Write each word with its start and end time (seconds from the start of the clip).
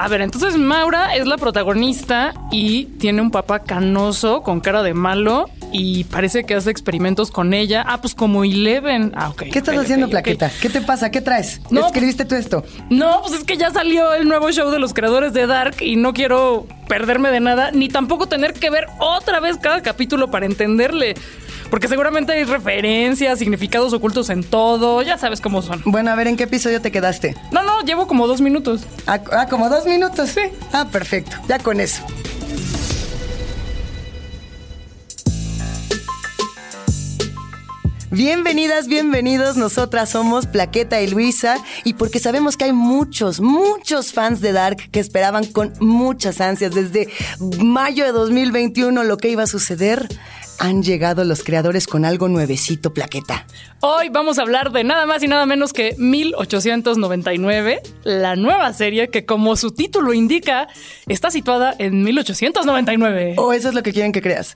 A 0.00 0.08
ver, 0.08 0.22
entonces 0.22 0.56
Maura 0.56 1.14
es 1.14 1.26
la 1.26 1.36
protagonista 1.36 2.32
y 2.50 2.86
tiene 2.86 3.20
un 3.20 3.30
papá 3.30 3.58
canoso 3.58 4.42
con 4.42 4.60
cara 4.60 4.82
de 4.82 4.94
malo 4.94 5.50
y 5.72 6.04
parece 6.04 6.44
que 6.44 6.54
hace 6.54 6.70
experimentos 6.70 7.30
con 7.30 7.52
ella. 7.52 7.84
Ah, 7.86 8.00
pues 8.00 8.14
como 8.14 8.42
Eleven. 8.42 9.12
Ah, 9.14 9.28
ok. 9.28 9.42
¿Qué 9.52 9.58
estás 9.58 9.76
haciendo. 9.76 10.08
Plaqueta? 10.08 10.50
¿Qué 10.62 10.70
te 10.70 10.80
pasa? 10.80 11.10
¿Qué 11.10 11.20
traes? 11.20 11.60
No. 11.68 11.84
¿Escribiste 11.84 12.24
tú 12.24 12.34
esto? 12.34 12.64
No, 12.88 13.20
pues 13.20 13.40
es 13.40 13.44
que 13.44 13.58
ya 13.58 13.70
salió 13.72 14.14
el 14.14 14.26
nuevo 14.26 14.50
show 14.50 14.70
de 14.70 14.78
los 14.78 14.94
creadores 14.94 15.34
de 15.34 15.46
Dark 15.46 15.76
y 15.82 15.96
no 15.96 16.14
quiero 16.14 16.66
perderme 16.88 17.30
de 17.30 17.40
nada, 17.40 17.70
ni 17.70 17.88
tampoco 17.88 18.26
tener 18.26 18.54
que 18.54 18.70
ver 18.70 18.86
otra 19.00 19.38
vez 19.38 19.58
cada 19.58 19.82
capítulo 19.82 20.30
para 20.30 20.46
entenderle. 20.46 21.14
Porque 21.70 21.86
seguramente 21.86 22.32
hay 22.32 22.44
referencias, 22.44 23.38
significados 23.38 23.92
ocultos 23.92 24.28
en 24.28 24.42
todo, 24.42 25.02
ya 25.02 25.16
sabes 25.18 25.40
cómo 25.40 25.62
son. 25.62 25.80
Bueno, 25.84 26.10
a 26.10 26.16
ver, 26.16 26.26
¿en 26.26 26.36
qué 26.36 26.44
episodio 26.44 26.80
te 26.80 26.90
quedaste? 26.90 27.36
No, 27.52 27.62
no, 27.62 27.80
llevo 27.82 28.08
como 28.08 28.26
dos 28.26 28.40
minutos. 28.40 28.82
Ah, 29.06 29.20
ah, 29.32 29.46
como 29.48 29.68
dos 29.68 29.86
minutos. 29.86 30.30
Sí. 30.30 30.40
Ah, 30.72 30.88
perfecto. 30.90 31.36
Ya 31.48 31.60
con 31.60 31.80
eso. 31.80 32.02
Bienvenidas, 38.12 38.88
bienvenidos. 38.88 39.56
Nosotras 39.56 40.10
somos 40.10 40.46
Plaqueta 40.46 41.00
y 41.00 41.06
Luisa. 41.06 41.58
Y 41.84 41.94
porque 41.94 42.18
sabemos 42.18 42.56
que 42.56 42.64
hay 42.64 42.72
muchos, 42.72 43.40
muchos 43.40 44.12
fans 44.12 44.40
de 44.40 44.50
Dark 44.52 44.90
que 44.90 44.98
esperaban 44.98 45.44
con 45.44 45.72
muchas 45.78 46.40
ansias 46.40 46.74
desde 46.74 47.08
mayo 47.60 48.04
de 48.04 48.10
2021 48.10 49.04
lo 49.04 49.16
que 49.16 49.28
iba 49.28 49.44
a 49.44 49.46
suceder, 49.46 50.08
han 50.60 50.82
llegado 50.82 51.24
los 51.24 51.42
creadores 51.42 51.86
con 51.86 52.04
algo 52.04 52.28
nuevecito, 52.28 52.92
Plaqueta. 52.92 53.46
Hoy 53.80 54.10
vamos 54.10 54.38
a 54.38 54.42
hablar 54.42 54.72
de 54.72 54.84
nada 54.84 55.06
más 55.06 55.22
y 55.22 55.26
nada 55.26 55.46
menos 55.46 55.72
que 55.72 55.94
1899, 55.96 57.80
la 58.04 58.36
nueva 58.36 58.70
serie 58.74 59.08
que 59.08 59.24
como 59.24 59.56
su 59.56 59.70
título 59.70 60.12
indica, 60.12 60.68
está 61.08 61.30
situada 61.30 61.74
en 61.78 62.02
1899. 62.02 63.36
O 63.38 63.54
eso 63.54 63.70
es 63.70 63.74
lo 63.74 63.82
que 63.82 63.94
quieren 63.94 64.12
que 64.12 64.20
creas. 64.20 64.54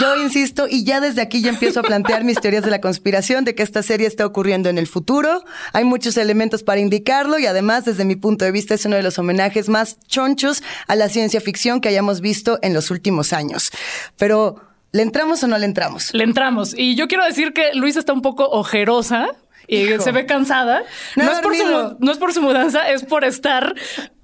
Yo 0.00 0.16
insisto, 0.16 0.68
y 0.70 0.84
ya 0.84 1.00
desde 1.00 1.20
aquí 1.20 1.42
ya 1.42 1.50
empiezo 1.50 1.80
a 1.80 1.82
plantear 1.82 2.24
mis 2.24 2.40
teorías 2.40 2.64
de 2.64 2.70
la 2.70 2.80
conspiración 2.80 3.44
de 3.44 3.54
que 3.54 3.62
esta 3.62 3.82
serie 3.82 4.06
está 4.06 4.24
ocurriendo 4.24 4.70
en 4.70 4.78
el 4.78 4.86
futuro. 4.86 5.44
Hay 5.74 5.84
muchos 5.84 6.16
elementos 6.16 6.62
para 6.62 6.80
indicarlo 6.80 7.38
y 7.38 7.44
además, 7.44 7.84
desde 7.84 8.06
mi 8.06 8.16
punto 8.16 8.46
de 8.46 8.52
vista, 8.52 8.72
es 8.72 8.86
uno 8.86 8.96
de 8.96 9.02
los 9.02 9.18
homenajes 9.18 9.68
más 9.68 9.98
chonchos 10.08 10.62
a 10.86 10.96
la 10.96 11.10
ciencia 11.10 11.42
ficción 11.42 11.82
que 11.82 11.90
hayamos 11.90 12.22
visto 12.22 12.58
en 12.62 12.72
los 12.72 12.90
últimos 12.90 13.34
años. 13.34 13.70
Pero, 14.16 14.71
¿le 14.92 15.02
entramos 15.02 15.42
o 15.42 15.48
no 15.48 15.58
le 15.58 15.66
entramos? 15.66 16.12
Le 16.14 16.24
entramos. 16.24 16.74
Y 16.76 16.94
yo 16.94 17.08
quiero 17.08 17.24
decir 17.24 17.52
que 17.52 17.74
Luisa 17.74 17.98
está 17.98 18.12
un 18.12 18.22
poco 18.22 18.46
ojerosa. 18.48 19.28
Y 19.68 19.76
Hijo. 19.92 20.02
se 20.02 20.10
ve 20.12 20.26
cansada. 20.26 20.82
No 21.16 21.24
No, 21.24 21.30
he 21.30 21.34
es 21.34 21.40
por 21.40 21.54
su, 21.56 21.62
dormido. 21.62 21.90
mu- 21.90 21.96
no 22.06 22.12
es 22.12 22.18
por 22.18 22.32
su 22.34 22.42
mudanza, 22.42 22.90
es 22.90 23.04
por 23.04 23.24
estar 23.24 23.74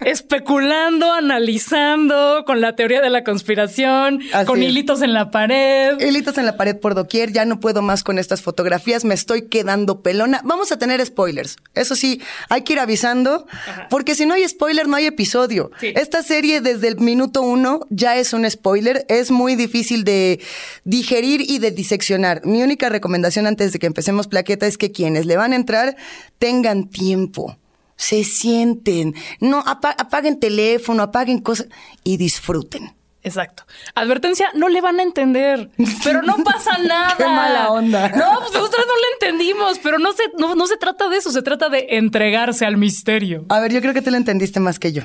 especulando, 0.00 1.12
analizando 1.12 2.44
con 2.46 2.60
la 2.60 2.76
teoría 2.76 3.00
de 3.00 3.10
la 3.10 3.24
conspiración, 3.24 4.20
Así 4.32 4.46
con 4.46 4.62
es. 4.62 4.68
hilitos 4.68 5.02
en 5.02 5.12
la 5.12 5.30
pared. 5.30 5.98
Hilitos 6.00 6.38
en 6.38 6.46
la 6.46 6.56
pared 6.56 6.76
por 6.76 6.94
doquier, 6.94 7.32
ya 7.32 7.44
no 7.44 7.60
puedo 7.60 7.82
más 7.82 8.04
con 8.04 8.18
estas 8.18 8.42
fotografías, 8.42 9.04
me 9.04 9.14
estoy 9.14 9.48
quedando 9.48 10.02
pelona. 10.02 10.40
Vamos 10.44 10.70
a 10.72 10.78
tener 10.78 11.04
spoilers. 11.04 11.56
Eso 11.74 11.96
sí, 11.96 12.20
hay 12.48 12.62
que 12.62 12.74
ir 12.74 12.80
avisando, 12.80 13.46
porque 13.90 14.14
si 14.14 14.26
no 14.26 14.34
hay 14.34 14.46
spoiler, 14.48 14.86
no 14.86 14.96
hay 14.96 15.06
episodio. 15.06 15.70
Sí. 15.80 15.92
Esta 15.96 16.22
serie 16.22 16.60
desde 16.60 16.88
el 16.88 16.98
minuto 16.98 17.42
uno 17.42 17.80
ya 17.90 18.16
es 18.16 18.32
un 18.32 18.48
spoiler, 18.48 19.04
es 19.08 19.30
muy 19.30 19.56
difícil 19.56 20.04
de 20.04 20.40
digerir 20.84 21.40
y 21.40 21.58
de 21.58 21.70
diseccionar. 21.70 22.42
Mi 22.44 22.62
única 22.62 22.88
recomendación 22.88 23.46
antes 23.46 23.72
de 23.72 23.78
que 23.78 23.86
empecemos 23.86 24.28
plaqueta 24.28 24.66
es 24.66 24.78
que 24.78 24.92
quienes 24.92 25.26
le 25.26 25.36
van 25.36 25.52
a 25.52 25.56
entrar 25.56 25.96
tengan 26.38 26.88
tiempo. 26.88 27.56
Se 27.98 28.24
sienten, 28.24 29.14
no 29.40 29.58
apa- 29.66 29.94
apaguen 29.98 30.40
teléfono, 30.40 31.02
apaguen 31.02 31.40
cosas 31.40 31.66
y 32.04 32.16
disfruten. 32.16 32.94
Exacto. 33.24 33.64
Advertencia, 33.96 34.48
no 34.54 34.68
le 34.68 34.80
van 34.80 35.00
a 35.00 35.02
entender, 35.02 35.70
pero 36.04 36.22
no 36.22 36.36
pasa 36.44 36.78
nada. 36.78 37.14
Qué 37.18 37.24
mala 37.24 37.68
onda. 37.70 38.08
No, 38.10 38.38
pues 38.40 38.52
nosotros 38.54 38.86
no 38.86 38.94
le 38.94 39.06
entendimos, 39.28 39.78
pero 39.82 39.98
no 39.98 40.12
se, 40.12 40.22
no, 40.38 40.54
no 40.54 40.66
se 40.68 40.76
trata 40.78 41.08
de 41.10 41.16
eso, 41.16 41.32
se 41.32 41.42
trata 41.42 41.68
de 41.68 41.86
entregarse 41.90 42.64
al 42.64 42.76
misterio. 42.76 43.44
A 43.48 43.58
ver, 43.60 43.72
yo 43.72 43.80
creo 43.80 43.92
que 43.92 44.00
tú 44.00 44.10
lo 44.12 44.16
entendiste 44.16 44.60
más 44.60 44.78
que 44.78 44.92
yo. 44.92 45.02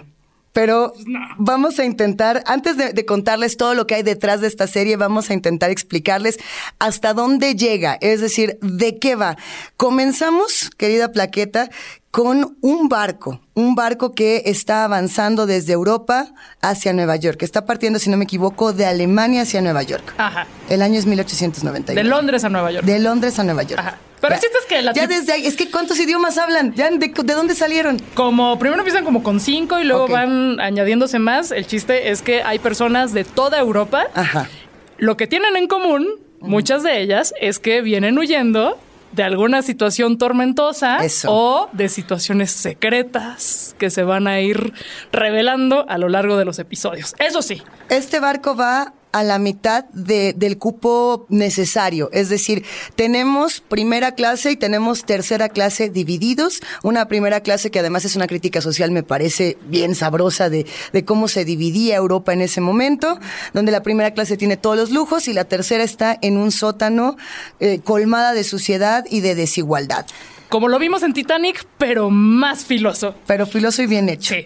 Pero 0.54 0.94
vamos 1.40 1.80
a 1.80 1.84
intentar, 1.86 2.44
antes 2.46 2.78
de, 2.78 2.94
de 2.94 3.06
contarles 3.06 3.58
todo 3.58 3.74
lo 3.74 3.88
que 3.88 3.96
hay 3.96 4.04
detrás 4.04 4.40
de 4.40 4.48
esta 4.48 4.68
serie, 4.68 4.98
vamos 4.98 5.32
a 5.32 5.34
intentar 5.34 5.72
explicarles 5.72 6.38
hasta 6.78 7.16
dónde 7.16 7.56
llega, 7.56 7.98
es 8.02 8.22
decir, 8.22 8.60
de 8.62 9.00
qué 9.00 9.16
va. 9.16 9.36
Comenzamos, 9.78 10.70
querida 10.78 11.12
Plaqueta, 11.12 11.70
con 12.14 12.58
un 12.62 12.90
barco, 12.90 13.42
un 13.56 13.74
barco 13.74 14.14
que 14.14 14.44
está 14.46 14.84
avanzando 14.84 15.48
desde 15.48 15.74
Europa 15.74 16.28
hacia 16.62 16.94
Nueva 16.94 17.16
York, 17.16 17.42
está 17.42 17.66
partiendo, 17.66 17.98
si 17.98 18.12
no 18.12 18.18
me 18.18 18.26
equivoco, 18.26 18.72
de 18.72 18.86
Alemania 18.86 19.42
hacia 19.42 19.64
Nueva 19.64 19.82
York. 19.82 20.14
Ajá. 20.20 20.46
El 20.70 20.84
año 20.84 21.00
es 21.00 21.08
1891. 21.08 22.00
De 22.00 22.08
Londres 22.08 22.44
a 22.44 22.50
Nueva 22.50 22.70
York. 22.70 22.86
De 22.86 23.00
Londres 23.00 23.40
a 23.40 23.44
Nueva 23.44 23.64
York. 23.64 23.80
Ajá. 23.80 23.98
Pero 24.22 24.36
el 24.36 24.40
chiste 24.40 24.56
es 24.60 24.66
que 24.68 24.82
la 24.84 24.94
Ya 24.94 25.08
desde 25.08 25.34
ahí, 25.34 25.48
es 25.48 25.56
que 25.56 25.72
¿cuántos 25.72 26.00
idiomas 26.00 26.38
hablan? 26.38 26.76
¿Ya 26.76 26.92
de, 26.92 27.00
de 27.08 27.34
dónde 27.34 27.56
salieron? 27.56 27.98
Como 28.14 28.60
primero 28.60 28.80
empiezan 28.80 29.06
como 29.06 29.24
con 29.24 29.40
cinco 29.40 29.80
y 29.80 29.84
luego 29.84 30.08
van 30.08 30.60
añadiéndose 30.60 31.18
más. 31.18 31.50
El 31.50 31.66
chiste 31.66 32.12
es 32.12 32.22
que 32.22 32.44
hay 32.44 32.60
personas 32.60 33.14
de 33.14 33.24
toda 33.24 33.58
Europa. 33.58 34.06
Ajá. 34.14 34.48
Lo 35.00 35.18
que 35.18 35.26
tienen 35.26 35.56
en 35.56 35.66
común, 35.66 36.08
muchas 36.40 36.84
de 36.84 37.02
ellas, 37.02 37.34
es 37.42 37.58
que 37.58 37.82
vienen 37.82 38.20
huyendo 38.20 38.78
de 39.14 39.24
alguna 39.24 39.62
situación 39.62 40.18
tormentosa 40.18 41.04
Eso. 41.04 41.30
o 41.32 41.70
de 41.72 41.88
situaciones 41.90 42.52
secretas 42.52 43.76
que 43.78 43.90
se 43.90 44.04
van 44.04 44.28
a 44.28 44.40
ir 44.42 44.74
revelando 45.12 45.86
a 45.88 45.98
lo 45.98 46.10
largo 46.10 46.38
de 46.38 46.46
los 46.46 46.60
episodios. 46.60 47.16
Eso 47.20 47.42
sí, 47.42 47.62
Este 47.90 48.20
barco 48.20 48.56
va 48.56 48.94
a 49.14 49.24
la 49.24 49.40
mitad 49.40 49.86
de- 49.94 50.34
del 50.34 50.58
cupo 50.58 51.26
necesario. 51.30 52.10
Es 52.12 52.28
decir, 52.30 52.66
tenemos 52.96 53.62
primera 53.62 54.14
clase 54.16 54.52
y 54.52 54.58
tenemos 54.58 55.06
tercera 55.06 55.48
clase 55.50 55.90
divididos. 55.90 56.60
Una 56.84 57.08
primera 57.08 57.40
clase 57.42 57.72
que 57.72 57.80
además 57.80 58.04
es 58.06 58.16
una 58.16 58.28
crítica 58.28 58.60
social, 58.60 58.92
me 58.92 59.04
parece 59.04 59.58
bien 59.68 59.96
sabrosa 59.96 60.50
de, 60.50 60.66
de 60.92 61.06
cómo 61.06 61.28
se 61.28 61.46
dividía 61.46 61.96
Europa 61.96 62.34
en 62.34 62.42
ese 62.42 62.60
momento, 62.60 63.20
donde 63.54 63.72
la 63.72 63.84
primera 63.84 64.12
clase 64.14 64.36
tiene 64.36 64.58
todos 64.58 64.76
los 64.76 64.92
lujos 64.92 65.28
y 65.28 65.34
la 65.34 65.46
tercera 65.46 65.84
está 65.84 66.18
en 66.22 66.38
un 66.38 66.52
sótano 66.52 67.16
eh, 67.60 67.80
colmada 67.84 68.34
de 68.34 68.44
suciedad 68.44 69.06
y 69.10 69.22
de 69.22 69.36
desigualdad. 69.36 70.06
Como 70.54 70.68
lo 70.68 70.78
vimos 70.78 71.02
en 71.02 71.14
Titanic, 71.14 71.66
pero 71.80 72.12
más 72.12 72.64
filoso. 72.64 73.16
Pero 73.26 73.48
filoso 73.48 73.82
y 73.82 73.88
bien 73.88 74.08
hecho. 74.08 74.36
Sí. 74.36 74.46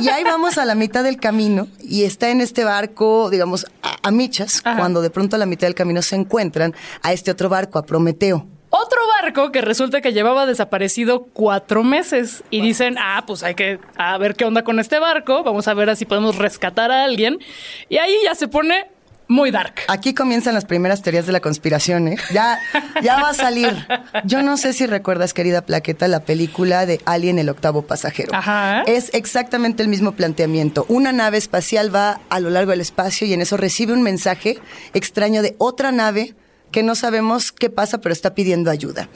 Y 0.00 0.08
ahí 0.08 0.22
vamos 0.22 0.56
a 0.56 0.64
la 0.64 0.76
mitad 0.76 1.02
del 1.02 1.16
camino 1.16 1.66
y 1.82 2.04
está 2.04 2.30
en 2.30 2.40
este 2.40 2.62
barco, 2.62 3.28
digamos, 3.28 3.66
a, 3.82 3.96
a 4.04 4.12
michas, 4.12 4.60
Ajá. 4.62 4.78
cuando 4.78 5.02
de 5.02 5.10
pronto 5.10 5.34
a 5.34 5.38
la 5.40 5.46
mitad 5.46 5.66
del 5.66 5.74
camino 5.74 6.00
se 6.00 6.14
encuentran 6.14 6.76
a 7.02 7.12
este 7.12 7.32
otro 7.32 7.48
barco, 7.48 7.80
a 7.80 7.84
Prometeo. 7.84 8.46
Otro 8.70 9.00
barco 9.20 9.50
que 9.50 9.60
resulta 9.60 10.00
que 10.00 10.12
llevaba 10.12 10.46
desaparecido 10.46 11.24
cuatro 11.24 11.82
meses 11.82 12.44
y 12.50 12.60
dicen, 12.60 12.94
ah, 12.96 13.24
pues 13.26 13.42
hay 13.42 13.56
que 13.56 13.80
a 13.96 14.16
ver 14.16 14.36
qué 14.36 14.44
onda 14.44 14.62
con 14.62 14.78
este 14.78 15.00
barco, 15.00 15.42
vamos 15.42 15.66
a 15.66 15.74
ver 15.74 15.96
si 15.96 16.04
podemos 16.04 16.36
rescatar 16.36 16.92
a 16.92 17.02
alguien. 17.02 17.40
Y 17.88 17.96
ahí 17.96 18.14
ya 18.22 18.36
se 18.36 18.46
pone 18.46 18.86
muy 19.28 19.50
dark. 19.50 19.74
Aquí 19.88 20.14
comienzan 20.14 20.54
las 20.54 20.64
primeras 20.64 21.02
teorías 21.02 21.26
de 21.26 21.32
la 21.32 21.40
conspiración, 21.40 22.08
¿eh? 22.08 22.16
Ya, 22.32 22.58
ya 23.02 23.20
va 23.20 23.30
a 23.30 23.34
salir. 23.34 23.86
Yo 24.24 24.42
no 24.42 24.56
sé 24.56 24.72
si 24.72 24.86
recuerdas, 24.86 25.34
querida 25.34 25.62
Plaqueta, 25.62 26.08
la 26.08 26.20
película 26.20 26.86
de 26.86 27.00
Alien, 27.04 27.38
el 27.38 27.48
octavo 27.50 27.82
pasajero. 27.82 28.34
Ajá. 28.34 28.82
Es 28.82 29.10
exactamente 29.12 29.82
el 29.82 29.88
mismo 29.88 30.12
planteamiento. 30.12 30.86
Una 30.88 31.12
nave 31.12 31.36
espacial 31.36 31.94
va 31.94 32.20
a 32.30 32.40
lo 32.40 32.50
largo 32.50 32.70
del 32.70 32.80
espacio 32.80 33.26
y 33.26 33.34
en 33.34 33.42
eso 33.42 33.56
recibe 33.56 33.92
un 33.92 34.02
mensaje 34.02 34.58
extraño 34.94 35.42
de 35.42 35.54
otra 35.58 35.92
nave 35.92 36.34
que 36.70 36.82
no 36.82 36.94
sabemos 36.94 37.52
qué 37.52 37.70
pasa, 37.70 37.98
pero 37.98 38.12
está 38.12 38.34
pidiendo 38.34 38.70
ayuda. 38.70 39.08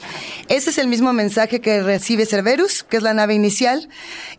Ese 0.47 0.71
es 0.71 0.77
el 0.77 0.87
mismo 0.87 1.13
mensaje 1.13 1.61
que 1.61 1.83
recibe 1.83 2.25
Cerberus, 2.25 2.83
que 2.83 2.97
es 2.97 3.03
la 3.03 3.13
nave 3.13 3.35
inicial, 3.35 3.89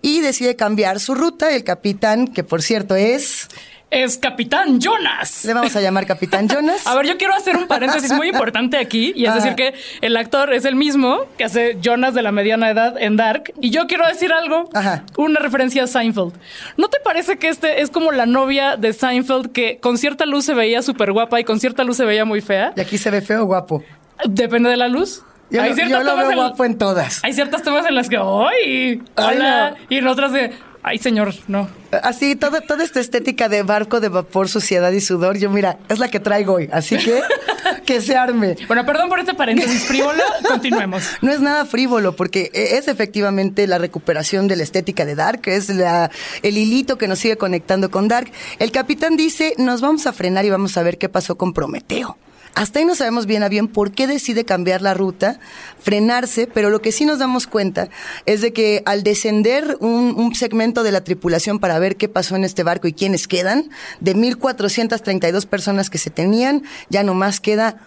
y 0.02 0.20
decide 0.20 0.56
cambiar 0.56 0.98
su 0.98 1.14
ruta. 1.14 1.52
El 1.52 1.64
capitán, 1.64 2.28
que 2.28 2.44
por 2.44 2.62
cierto 2.62 2.96
es... 2.96 3.48
Es 3.94 4.19
Capitán 4.19 4.81
Jonas. 4.81 5.44
Le 5.44 5.55
vamos 5.55 5.76
a 5.76 5.81
llamar 5.81 6.05
Capitán 6.05 6.49
Jonas. 6.49 6.85
A 6.87 6.96
ver, 6.96 7.06
yo 7.06 7.17
quiero 7.17 7.32
hacer 7.32 7.56
un 7.56 7.69
paréntesis 7.69 8.12
muy 8.12 8.29
importante 8.29 8.76
aquí, 8.76 9.12
y 9.14 9.23
es 9.23 9.31
Ajá. 9.31 9.37
decir 9.38 9.55
que 9.55 9.75
el 10.00 10.17
actor 10.17 10.52
es 10.52 10.64
el 10.64 10.75
mismo 10.75 11.20
que 11.38 11.44
hace 11.44 11.79
Jonas 11.81 12.12
de 12.12 12.23
la 12.23 12.32
mediana 12.32 12.69
edad 12.69 13.00
en 13.00 13.17
Dark, 13.17 13.52
y 13.61 13.70
yo 13.70 13.87
quiero 13.87 14.05
decir 14.08 14.32
algo, 14.32 14.69
Ajá. 14.75 15.05
una 15.17 15.38
referencia 15.38 15.85
a 15.85 15.87
Seinfeld. 15.87 16.32
¿No 16.76 16.88
te 16.88 16.99
parece 17.05 17.38
que 17.38 17.49
este 17.49 17.82
es 17.82 17.91
como 17.91 18.11
la 18.11 18.26
novia 18.26 18.76
de 18.76 18.93
Seinfeld 18.93 19.52
que 19.52 19.79
con 19.79 19.96
cierta 19.96 20.26
luz 20.26 20.44
se 20.44 20.55
veía 20.55 20.82
súper 20.82 21.12
guapa 21.12 21.38
y 21.38 21.44
con 21.44 21.61
cierta 21.61 21.85
luz 21.85 21.96
se 21.96 22.05
veía 22.05 22.25
muy 22.25 22.41
fea? 22.41 22.73
Y 22.76 22.81
aquí 22.81 22.99
se 22.99 23.11
ve 23.12 23.23
feo 23.23 23.43
o 23.44 23.46
guapo. 23.46 23.85
Depende 24.25 24.70
de 24.70 24.76
la 24.76 24.88
luz. 24.88 25.23
Yo, 25.50 25.62
Hay 25.62 25.70
lo, 25.70 25.75
ciertas 25.76 25.99
yo 25.99 26.05
lo 26.05 26.11
tomas 26.11 26.25
veo 26.29 26.32
en- 26.32 26.38
guapo 26.38 26.64
en 26.64 26.79
todas. 26.79 27.20
Hay 27.23 27.32
ciertas 27.32 27.62
tomas 27.62 27.87
en 27.87 27.94
las 27.94 28.08
que, 28.08 28.17
¡ay! 28.17 29.02
¡Hola! 29.17 29.70
no. 29.70 29.76
Y 29.88 29.99
en 29.99 30.08
otras 30.08 30.32
de, 30.32 30.52
Ay, 30.87 30.99
señor, 30.99 31.32
no. 31.49 31.67
Así, 32.02 32.37
toda, 32.37 32.61
toda 32.61 32.85
esta 32.85 33.00
estética 33.00 33.49
de 33.49 33.62
barco 33.62 34.00
de 34.00 34.11
vapor, 34.11 34.50
suciedad 34.50 34.93
y 34.93 35.00
sudor, 35.00 35.38
yo 35.38 35.49
mira, 35.49 35.79
es 35.88 35.99
la 35.99 36.08
que 36.08 36.20
traigo 36.20 36.52
hoy. 36.55 36.69
Así 36.73 36.99
que 36.99 37.23
que 37.87 38.02
se 38.02 38.17
arme. 38.17 38.55
Bueno, 38.67 38.85
perdón 38.85 39.08
por 39.08 39.19
este 39.19 39.32
paréntesis 39.32 39.85
frívolo, 39.85 40.23
continuemos. 40.46 41.02
No 41.23 41.32
es 41.32 41.41
nada 41.41 41.64
frívolo, 41.64 42.14
porque 42.14 42.50
es 42.52 42.87
efectivamente 42.87 43.67
la 43.67 43.79
recuperación 43.79 44.46
de 44.46 44.56
la 44.56 44.62
estética 44.62 45.06
de 45.06 45.14
Dark, 45.14 45.41
es 45.46 45.70
la, 45.70 46.11
el 46.43 46.58
hilito 46.58 46.99
que 46.99 47.08
nos 47.08 47.19
sigue 47.19 47.38
conectando 47.38 47.91
con 47.91 48.06
Dark. 48.06 48.31
El 48.58 48.70
capitán 48.70 49.17
dice, 49.17 49.55
nos 49.56 49.81
vamos 49.81 50.06
a 50.06 50.12
frenar 50.12 50.44
y 50.44 50.50
vamos 50.50 50.76
a 50.76 50.82
ver 50.82 50.99
qué 50.99 51.08
pasó 51.08 51.38
con 51.38 51.55
Prometeo. 51.55 52.19
Hasta 52.54 52.78
ahí 52.78 52.84
no 52.84 52.94
sabemos 52.94 53.26
bien 53.26 53.42
a 53.42 53.48
bien 53.48 53.68
por 53.68 53.90
qué 53.92 54.06
decide 54.06 54.44
cambiar 54.44 54.80
la 54.80 54.94
ruta, 54.94 55.40
frenarse, 55.80 56.46
pero 56.46 56.70
lo 56.70 56.80
que 56.80 56.92
sí 56.92 57.04
nos 57.04 57.18
damos 57.18 57.46
cuenta 57.46 57.88
es 58.26 58.40
de 58.40 58.52
que 58.52 58.82
al 58.86 59.02
descender 59.02 59.76
un, 59.80 60.14
un 60.16 60.34
segmento 60.34 60.82
de 60.82 60.92
la 60.92 61.02
tripulación 61.02 61.58
para 61.58 61.78
ver 61.78 61.96
qué 61.96 62.08
pasó 62.08 62.36
en 62.36 62.44
este 62.44 62.62
barco 62.62 62.86
y 62.86 62.92
quiénes 62.92 63.26
quedan, 63.26 63.70
de 64.00 64.14
1.432 64.14 65.46
personas 65.46 65.90
que 65.90 65.98
se 65.98 66.10
tenían, 66.10 66.62
ya 66.90 67.02
nomás 67.02 67.40
queda 67.40 67.78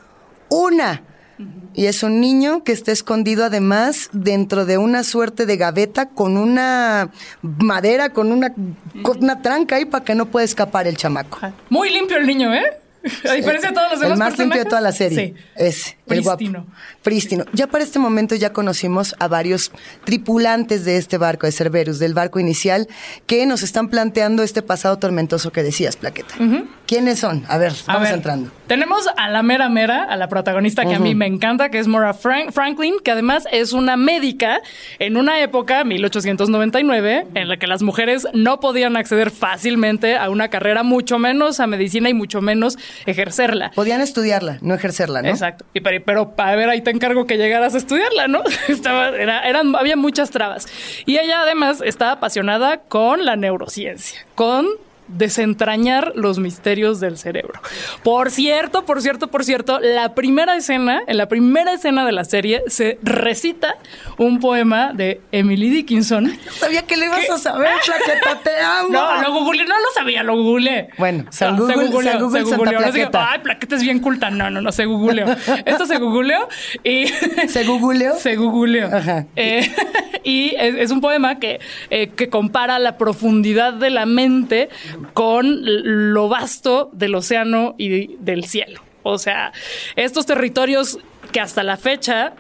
una. 0.50 1.04
Y 1.74 1.86
es 1.86 2.02
un 2.02 2.20
niño 2.20 2.64
que 2.64 2.72
está 2.72 2.92
escondido 2.92 3.46
además 3.46 4.10
dentro 4.12 4.66
de 4.66 4.80
una 4.80 5.04
suerte 5.04 5.46
de 5.46 5.56
gaveta 5.56 6.10
con 6.10 6.36
una 6.36 7.12
madera, 7.42 8.10
con 8.10 8.32
una, 8.32 8.54
con 9.04 9.24
una 9.24 9.42
tranca 9.44 9.76
ahí 9.76 9.86
para 9.86 10.04
que 10.04 10.16
no 10.16 10.26
pueda 10.26 10.44
escapar 10.44 10.88
el 10.88 10.98
chamaco. 10.98 11.38
Muy 11.70 11.92
limpio 11.92 12.18
el 12.18 12.26
niño, 12.26 12.54
¿eh? 12.54 12.66
A 13.30 13.34
diferencia 13.34 13.70
de 13.70 13.76
todos 13.76 13.92
los 13.92 14.00
demás 14.00 14.14
El 14.14 14.20
más 14.20 14.40
limpio 14.40 14.64
de 14.64 14.70
toda 14.70 14.82
la 14.82 14.92
serie. 14.92 15.18
Sí. 15.18 15.44
Es 15.56 15.86
el 15.88 15.94
guapo. 15.94 15.97
Prístino. 16.08 16.66
Prístino. 17.04 17.46
Ya 17.54 17.68
para 17.68 17.84
este 17.84 18.00
momento 18.00 18.36
ya 18.36 18.54
conocimos 18.54 19.16
a 19.20 19.28
varios 19.28 19.72
tripulantes 20.06 20.86
de 20.86 20.98
este 20.98 21.18
barco 21.18 21.46
de 21.46 21.52
Cerberus, 21.52 22.00
del 22.00 22.14
barco 22.14 22.40
inicial, 22.40 22.88
que 23.26 23.46
nos 23.46 23.62
están 23.64 23.90
planteando 23.90 24.44
este 24.44 24.62
pasado 24.62 24.98
tormentoso 24.98 25.52
que 25.52 25.64
decías, 25.64 25.96
Plaqueta. 25.98 26.34
¿Quiénes 26.86 27.20
son? 27.20 27.44
A 27.50 27.58
ver, 27.58 27.74
A 27.86 27.94
vamos 27.94 28.04
ver, 28.08 28.14
entrando. 28.16 28.50
Tenemos 28.68 29.08
a 29.18 29.30
la 29.30 29.44
mera 29.44 29.68
mera, 29.70 30.04
a 30.04 30.16
la 30.16 30.30
protagonista 30.30 30.86
que 30.86 30.96
a 30.96 31.00
mí 31.00 31.16
me 31.16 31.26
encanta, 31.28 31.70
que 31.70 31.80
es 31.80 31.88
Frank- 31.88 32.52
Franklin, 32.52 32.96
que 33.04 33.12
además 33.12 33.44
es 33.52 33.74
una 33.74 33.98
médica 33.98 34.62
en 35.00 35.18
una 35.18 35.42
época, 35.42 35.84
1899, 35.84 37.28
en 37.36 37.48
la 37.50 37.58
que 37.58 37.68
las 37.68 37.82
mujeres 37.82 38.26
no 38.34 38.60
podían 38.60 38.96
acceder 38.96 39.32
fácilmente 39.32 40.16
a 40.18 40.30
una 40.30 40.48
carrera, 40.50 40.84
mucho 40.84 41.20
menos 41.20 41.60
a 41.60 41.68
medicina 41.68 42.10
y 42.10 42.14
mucho 42.14 42.42
menos 42.42 42.78
ejercerla. 43.06 43.72
Podían 43.76 44.02
estudiarla, 44.02 44.58
no 44.62 44.74
ejercerla, 44.74 45.22
¿no? 45.22 45.30
Exacto. 45.30 45.66
Y 45.74 45.82
pero, 46.00 46.34
a 46.38 46.56
ver, 46.56 46.70
ahí 46.70 46.82
te 46.82 46.92
encargo 46.92 47.26
que 47.26 47.38
llegaras 47.38 47.76
a 47.76 47.78
estudiarla, 47.78 48.28
¿no? 48.28 48.44
Estaba, 48.68 49.10
era- 49.10 49.48
eran, 49.48 49.76
había 49.76 49.96
muchas 49.96 50.32
trabas. 50.32 50.68
Y 51.06 51.18
ella 51.18 51.42
además 51.42 51.82
estaba 51.84 52.14
apasionada 52.14 52.78
con 52.78 53.26
la 53.26 53.36
neurociencia, 53.36 54.26
con 54.36 54.68
desentrañar 55.08 56.14
los 56.16 56.40
misterios 56.40 57.00
del 57.00 57.18
cerebro. 57.18 57.60
Por 58.04 58.32
cierto, 58.32 58.86
por 58.86 59.02
cierto, 59.02 59.28
por 59.28 59.44
cierto, 59.44 59.80
la 59.80 60.14
primera 60.16 60.56
escena, 60.56 61.02
en 61.08 61.18
la 61.18 61.28
primera 61.28 61.74
escena 61.74 62.06
de 62.06 62.12
la 62.12 62.24
serie, 62.26 62.64
se 62.68 63.00
recita 63.04 63.76
un 64.18 64.40
poema 64.40 64.92
de 64.94 65.22
Emily 65.32 65.70
Dickinson. 65.70 66.38
Sabía 66.52 66.84
que 66.84 66.98
le 66.98 67.06
ibas 67.06 67.30
a 67.30 67.38
saber, 67.38 67.70
Plaqueta, 67.86 68.40
te 68.44 68.62
amo. 68.62 68.90
No, 68.90 69.22
lo 69.22 69.34
googleé, 69.34 69.66
no 69.66 69.76
lo 69.76 69.92
sabía, 69.94 70.24
lo 70.24 70.36
googleé. 70.42 70.90
Bueno, 70.98 71.26
San 71.30 71.56
No, 71.56 71.62
Google- 71.64 71.76
se 71.76 71.80
googleó, 71.92 72.12
San 72.12 72.22
Google 72.22 72.46
se 72.46 72.56
googleó. 72.56 73.10
No. 73.12 73.20
Ay, 73.20 73.40
plaqueta 73.40 73.76
es 73.76 73.84
bien 73.84 74.00
culta. 74.00 74.30
No, 74.30 74.50
no, 74.50 74.62
no, 74.62 74.72
se 74.72 74.86
googleó. 74.86 75.28
Esto 75.66 75.86
se 75.86 75.98
googleó 75.98 76.48
y... 76.84 77.08
¿Se 77.48 77.64
googleó? 77.64 78.16
Se 78.16 78.36
googleó. 78.36 78.88
Ajá. 78.88 79.26
Eh, 79.36 79.72
y 80.24 80.56
es, 80.58 80.76
es 80.76 80.92
un 80.92 81.02
poema 81.02 81.40
que, 81.40 81.60
eh, 81.90 82.10
que 82.10 82.30
compara 82.30 82.80
la 82.80 82.98
profundidad 82.98 83.74
de 83.74 83.90
la 83.90 84.06
mente 84.06 84.70
con 85.14 85.60
lo 85.64 86.30
vasto 86.30 86.90
del 86.94 87.16
océano 87.16 87.76
y 87.78 88.16
del 88.18 88.46
cielo. 88.46 88.82
O 89.04 89.18
sea, 89.18 89.54
estos 89.96 90.26
territorios 90.26 91.00
que 91.32 91.40
hasta 91.40 91.64
la 91.64 91.78
fecha 91.78 92.34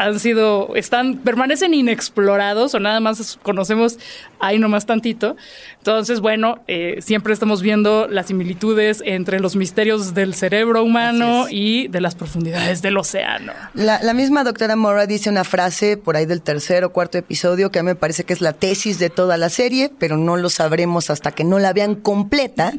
han 0.00 0.18
sido, 0.18 0.74
están, 0.76 1.18
permanecen 1.18 1.74
inexplorados 1.74 2.74
o 2.74 2.80
nada 2.80 3.00
más 3.00 3.38
conocemos 3.42 3.98
ahí 4.38 4.58
nomás 4.58 4.86
tantito. 4.86 5.36
Entonces, 5.76 6.20
bueno, 6.20 6.60
eh, 6.68 6.96
siempre 7.00 7.34
estamos 7.34 7.60
viendo 7.60 8.08
las 8.08 8.28
similitudes 8.28 9.02
entre 9.04 9.40
los 9.40 9.56
misterios 9.56 10.14
del 10.14 10.34
cerebro 10.34 10.82
humano 10.82 11.48
y 11.50 11.88
de 11.88 12.00
las 12.00 12.14
profundidades 12.14 12.80
del 12.80 12.96
océano. 12.96 13.52
La, 13.74 14.02
la 14.02 14.14
misma 14.14 14.42
doctora 14.42 14.74
Mora 14.74 15.06
dice 15.06 15.28
una 15.28 15.44
frase 15.44 15.98
por 15.98 16.16
ahí 16.16 16.24
del 16.24 16.40
tercer 16.40 16.82
o 16.84 16.92
cuarto 16.92 17.18
episodio 17.18 17.70
que 17.70 17.80
a 17.80 17.82
mí 17.82 17.88
me 17.88 17.94
parece 17.94 18.24
que 18.24 18.32
es 18.32 18.40
la 18.40 18.54
tesis 18.54 18.98
de 18.98 19.10
toda 19.10 19.36
la 19.36 19.50
serie, 19.50 19.92
pero 19.98 20.16
no 20.16 20.38
lo 20.38 20.48
sabremos 20.48 21.10
hasta 21.10 21.32
que 21.32 21.44
no 21.44 21.58
la 21.58 21.74
vean 21.74 21.94
completa. 21.94 22.72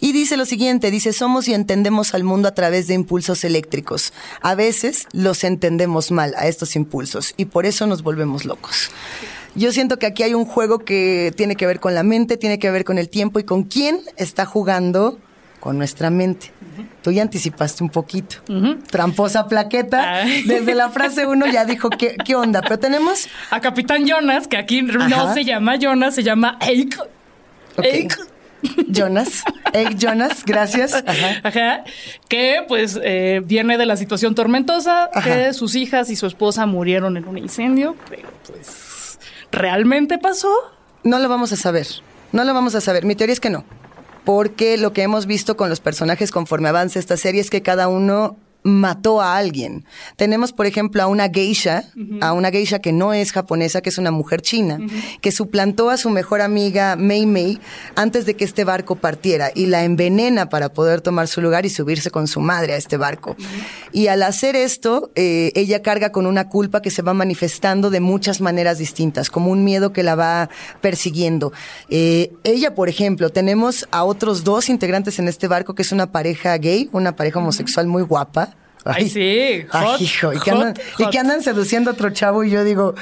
Y 0.00 0.10
dice 0.10 0.36
lo 0.36 0.44
siguiente, 0.44 0.90
dice, 0.90 1.12
somos 1.12 1.46
y 1.46 1.54
entendemos 1.54 2.14
al 2.14 2.24
mundo 2.24 2.48
a 2.48 2.54
través 2.54 2.88
de 2.88 2.94
impulsos 2.94 3.44
eléctricos. 3.44 4.12
A 4.40 4.56
veces 4.56 5.06
los 5.12 5.44
entendemos 5.44 6.10
mal 6.10 6.34
a 6.36 6.48
estos 6.48 6.63
impulsos 6.76 7.34
y 7.36 7.44
por 7.46 7.66
eso 7.66 7.86
nos 7.86 8.02
volvemos 8.02 8.44
locos. 8.44 8.90
Yo 9.54 9.70
siento 9.72 9.98
que 9.98 10.06
aquí 10.06 10.22
hay 10.22 10.34
un 10.34 10.44
juego 10.46 10.80
que 10.80 11.32
tiene 11.36 11.54
que 11.54 11.66
ver 11.66 11.78
con 11.78 11.94
la 11.94 12.02
mente, 12.02 12.36
tiene 12.36 12.58
que 12.58 12.70
ver 12.70 12.84
con 12.84 12.98
el 12.98 13.08
tiempo 13.08 13.38
y 13.38 13.44
con 13.44 13.64
quién 13.64 14.00
está 14.16 14.46
jugando 14.46 15.18
con 15.60 15.78
nuestra 15.78 16.10
mente. 16.10 16.50
Tú 17.02 17.12
ya 17.12 17.22
anticipaste 17.22 17.84
un 17.84 17.90
poquito. 17.90 18.36
Tramposa 18.90 19.46
plaqueta. 19.46 20.24
Desde 20.44 20.74
la 20.74 20.90
frase 20.90 21.26
uno 21.26 21.46
ya 21.46 21.64
dijo 21.64 21.88
qué, 21.88 22.16
qué 22.24 22.34
onda. 22.34 22.60
Pero 22.62 22.78
tenemos. 22.78 23.28
A 23.50 23.60
Capitán 23.60 24.06
Jonas, 24.06 24.48
que 24.48 24.56
aquí 24.56 24.82
no 24.82 25.32
se 25.32 25.44
llama 25.44 25.76
Jonas, 25.76 26.16
se 26.16 26.22
llama 26.22 26.58
Eik. 26.60 26.98
ok, 27.76 27.84
Eik. 27.84 28.33
Jonas. 28.88 29.42
Egg 29.72 29.96
Jonas, 29.98 30.44
gracias. 30.44 30.94
Ajá. 30.94 31.40
Ajá. 31.42 31.84
Que 32.28 32.64
pues 32.68 32.98
eh, 33.02 33.42
viene 33.44 33.76
de 33.78 33.86
la 33.86 33.96
situación 33.96 34.34
tormentosa, 34.34 35.10
Ajá. 35.12 35.22
que 35.22 35.52
sus 35.52 35.74
hijas 35.74 36.10
y 36.10 36.16
su 36.16 36.26
esposa 36.26 36.66
murieron 36.66 37.16
en 37.16 37.26
un 37.26 37.38
incendio, 37.38 37.96
pero 38.08 38.28
pues 38.46 39.18
realmente 39.50 40.18
pasó. 40.18 40.52
No 41.02 41.18
lo 41.18 41.28
vamos 41.28 41.52
a 41.52 41.56
saber. 41.56 41.86
No 42.32 42.44
lo 42.44 42.54
vamos 42.54 42.74
a 42.74 42.80
saber. 42.80 43.04
Mi 43.04 43.14
teoría 43.14 43.32
es 43.32 43.40
que 43.40 43.50
no. 43.50 43.64
Porque 44.24 44.78
lo 44.78 44.92
que 44.92 45.02
hemos 45.02 45.26
visto 45.26 45.56
con 45.56 45.68
los 45.68 45.80
personajes 45.80 46.30
conforme 46.30 46.68
avanza 46.68 46.98
esta 46.98 47.16
serie 47.16 47.40
es 47.40 47.50
que 47.50 47.62
cada 47.62 47.88
uno 47.88 48.36
mató 48.64 49.20
a 49.20 49.36
alguien. 49.36 49.84
Tenemos, 50.16 50.52
por 50.52 50.64
ejemplo, 50.66 51.02
a 51.02 51.06
una 51.06 51.28
geisha, 51.28 51.84
a 52.22 52.32
una 52.32 52.50
geisha 52.50 52.78
que 52.78 52.92
no 52.92 53.12
es 53.12 53.30
japonesa, 53.30 53.82
que 53.82 53.90
es 53.90 53.98
una 53.98 54.10
mujer 54.10 54.40
china, 54.40 54.78
que 55.20 55.32
suplantó 55.32 55.90
a 55.90 55.98
su 55.98 56.08
mejor 56.08 56.40
amiga 56.40 56.96
Mei 56.96 57.26
Mei 57.26 57.60
antes 57.94 58.24
de 58.24 58.34
que 58.34 58.44
este 58.44 58.64
barco 58.64 58.96
partiera 58.96 59.50
y 59.54 59.66
la 59.66 59.84
envenena 59.84 60.48
para 60.48 60.70
poder 60.70 61.02
tomar 61.02 61.28
su 61.28 61.42
lugar 61.42 61.66
y 61.66 61.70
subirse 61.70 62.10
con 62.10 62.26
su 62.26 62.40
madre 62.40 62.72
a 62.72 62.76
este 62.76 62.96
barco. 62.96 63.36
Y 63.92 64.08
al 64.08 64.22
hacer 64.22 64.56
esto, 64.56 65.10
eh, 65.14 65.52
ella 65.54 65.82
carga 65.82 66.10
con 66.10 66.26
una 66.26 66.48
culpa 66.48 66.80
que 66.80 66.90
se 66.90 67.02
va 67.02 67.12
manifestando 67.12 67.90
de 67.90 68.00
muchas 68.00 68.40
maneras 68.40 68.78
distintas, 68.78 69.28
como 69.28 69.50
un 69.50 69.62
miedo 69.62 69.92
que 69.92 70.02
la 70.02 70.14
va 70.14 70.48
persiguiendo. 70.80 71.52
Eh, 71.90 72.32
ella, 72.44 72.74
por 72.74 72.88
ejemplo, 72.88 73.28
tenemos 73.28 73.86
a 73.90 74.04
otros 74.04 74.42
dos 74.42 74.70
integrantes 74.70 75.18
en 75.18 75.28
este 75.28 75.48
barco, 75.48 75.74
que 75.74 75.82
es 75.82 75.92
una 75.92 76.10
pareja 76.10 76.56
gay, 76.56 76.88
una 76.92 77.14
pareja 77.14 77.40
homosexual 77.40 77.86
muy 77.86 78.02
guapa. 78.02 78.53
Ay, 78.84 79.08
sí, 79.08 79.20
Ay, 79.20 79.86
hot, 79.86 80.00
hijo, 80.00 80.32
y 80.32 80.38
que, 80.40 80.50
hot, 80.50 80.60
andan, 80.60 80.74
y 80.98 81.02
hot. 81.04 81.12
que 81.12 81.18
andan 81.18 81.42
seduciendo 81.42 81.90
a 81.90 81.92
otro 81.94 82.10
chavo 82.10 82.44
y 82.44 82.50
yo 82.50 82.64
digo, 82.64 82.94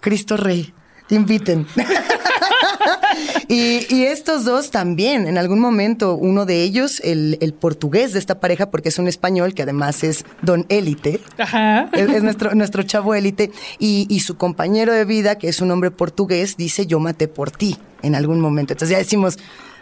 Cristo 0.00 0.36
Rey, 0.36 0.72
inviten. 1.08 1.66
y, 3.48 3.86
y 3.94 4.04
estos 4.04 4.44
dos 4.44 4.70
también, 4.70 5.26
en 5.26 5.38
algún 5.38 5.60
momento, 5.60 6.14
uno 6.14 6.46
de 6.46 6.62
ellos, 6.62 7.00
el, 7.00 7.38
el 7.40 7.52
portugués 7.54 8.12
de 8.12 8.18
esta 8.18 8.38
pareja, 8.40 8.70
porque 8.70 8.90
es 8.90 8.98
un 8.98 9.08
español 9.08 9.54
que 9.54 9.62
además 9.62 10.04
es 10.04 10.24
don 10.42 10.66
élite, 10.68 11.20
Ajá. 11.38 11.88
es, 11.92 12.08
es 12.10 12.22
nuestro, 12.22 12.54
nuestro 12.54 12.82
chavo 12.82 13.14
élite, 13.14 13.50
y, 13.78 14.06
y 14.08 14.20
su 14.20 14.36
compañero 14.36 14.92
de 14.92 15.04
vida, 15.04 15.38
que 15.38 15.48
es 15.48 15.60
un 15.60 15.70
hombre 15.70 15.90
portugués, 15.90 16.56
dice, 16.56 16.86
yo 16.86 17.00
maté 17.00 17.28
por 17.28 17.50
ti 17.50 17.76
en 18.02 18.14
algún 18.14 18.40
momento. 18.40 18.72
Entonces 18.74 18.92
ya 18.92 18.98
decimos, 18.98 19.38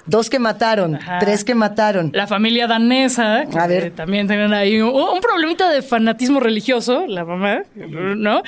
dos 0.08 0.28
que 0.30 0.38
mataron, 0.38 0.96
Ajá. 0.96 1.18
tres 1.20 1.44
que 1.44 1.54
mataron. 1.54 2.10
La 2.14 2.26
familia 2.26 2.66
danesa, 2.66 3.44
que 3.50 3.58
A 3.58 3.66
ver. 3.66 3.92
también 3.92 4.26
tienen 4.26 4.52
ahí 4.52 4.80
un, 4.80 4.90
un 4.90 5.20
problemita 5.20 5.70
de 5.70 5.82
fanatismo 5.82 6.40
religioso, 6.40 7.06
la 7.06 7.24
mamá, 7.24 7.62
¿no? 7.74 8.42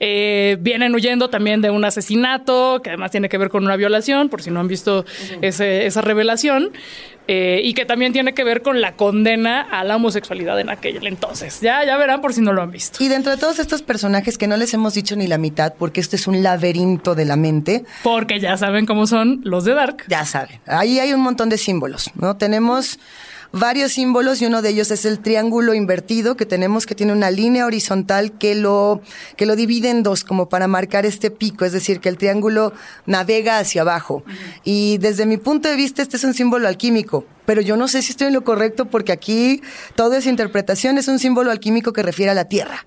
Eh, 0.00 0.56
vienen 0.60 0.94
huyendo 0.94 1.30
también 1.30 1.60
de 1.60 1.70
un 1.70 1.84
asesinato, 1.84 2.80
que 2.82 2.90
además 2.90 3.10
tiene 3.10 3.28
que 3.28 3.38
ver 3.38 3.48
con 3.50 3.64
una 3.64 3.76
violación, 3.76 4.28
por 4.28 4.42
si 4.42 4.50
no 4.50 4.60
han 4.60 4.68
visto 4.68 5.04
ese- 5.40 5.86
esa 5.86 6.00
revelación, 6.00 6.70
eh, 7.34 7.62
y 7.64 7.72
que 7.72 7.86
también 7.86 8.12
tiene 8.12 8.34
que 8.34 8.44
ver 8.44 8.60
con 8.60 8.82
la 8.82 8.94
condena 8.94 9.62
a 9.62 9.84
la 9.84 9.96
homosexualidad 9.96 10.60
en 10.60 10.68
aquel 10.68 11.06
entonces. 11.06 11.62
Ya, 11.62 11.82
ya 11.82 11.96
verán 11.96 12.20
por 12.20 12.34
si 12.34 12.42
no 12.42 12.52
lo 12.52 12.60
han 12.60 12.70
visto. 12.70 13.02
Y 13.02 13.08
dentro 13.08 13.32
de 13.32 13.38
todos 13.38 13.58
estos 13.58 13.80
personajes 13.80 14.36
que 14.36 14.46
no 14.46 14.58
les 14.58 14.74
hemos 14.74 14.92
dicho 14.92 15.16
ni 15.16 15.26
la 15.26 15.38
mitad, 15.38 15.72
porque 15.78 16.00
este 16.02 16.16
es 16.16 16.26
un 16.26 16.42
laberinto 16.42 17.14
de 17.14 17.24
la 17.24 17.36
mente, 17.36 17.84
Porque 18.02 18.38
ya 18.38 18.58
saben 18.58 18.84
cómo 18.84 19.06
son 19.06 19.40
los 19.44 19.64
de 19.64 19.72
Dark. 19.72 20.04
ya 20.08 20.26
saben, 20.26 20.60
ahí 20.66 20.98
hay 20.98 21.14
un 21.14 21.20
montón 21.20 21.48
de 21.48 21.56
símbolos, 21.56 22.10
¿no? 22.16 22.36
Tenemos 22.36 22.98
varios 23.52 23.92
símbolos 23.92 24.40
y 24.42 24.46
uno 24.46 24.62
de 24.62 24.70
ellos 24.70 24.90
es 24.90 25.04
el 25.04 25.20
triángulo 25.20 25.74
invertido 25.74 26.36
que 26.36 26.46
tenemos 26.46 26.86
que 26.86 26.94
tiene 26.94 27.12
una 27.12 27.30
línea 27.30 27.66
horizontal 27.66 28.32
que 28.32 28.54
lo, 28.54 29.02
que 29.36 29.46
lo 29.46 29.56
divide 29.56 29.90
en 29.90 30.02
dos 30.02 30.24
como 30.24 30.48
para 30.48 30.66
marcar 30.66 31.06
este 31.06 31.30
pico, 31.30 31.64
es 31.64 31.72
decir, 31.72 32.00
que 32.00 32.08
el 32.08 32.18
triángulo 32.18 32.72
navega 33.06 33.58
hacia 33.58 33.82
abajo. 33.82 34.24
Y 34.64 34.98
desde 34.98 35.26
mi 35.26 35.36
punto 35.36 35.68
de 35.68 35.76
vista 35.76 36.02
este 36.02 36.16
es 36.16 36.24
un 36.24 36.34
símbolo 36.34 36.66
alquímico, 36.66 37.24
pero 37.46 37.60
yo 37.60 37.76
no 37.76 37.88
sé 37.88 38.02
si 38.02 38.12
estoy 38.12 38.28
en 38.28 38.34
lo 38.34 38.44
correcto 38.44 38.86
porque 38.86 39.12
aquí 39.12 39.62
todo 39.94 40.14
es 40.14 40.26
interpretación, 40.26 40.98
es 40.98 41.08
un 41.08 41.18
símbolo 41.18 41.50
alquímico 41.50 41.92
que 41.92 42.02
refiere 42.02 42.30
a 42.30 42.34
la 42.34 42.46
Tierra. 42.46 42.86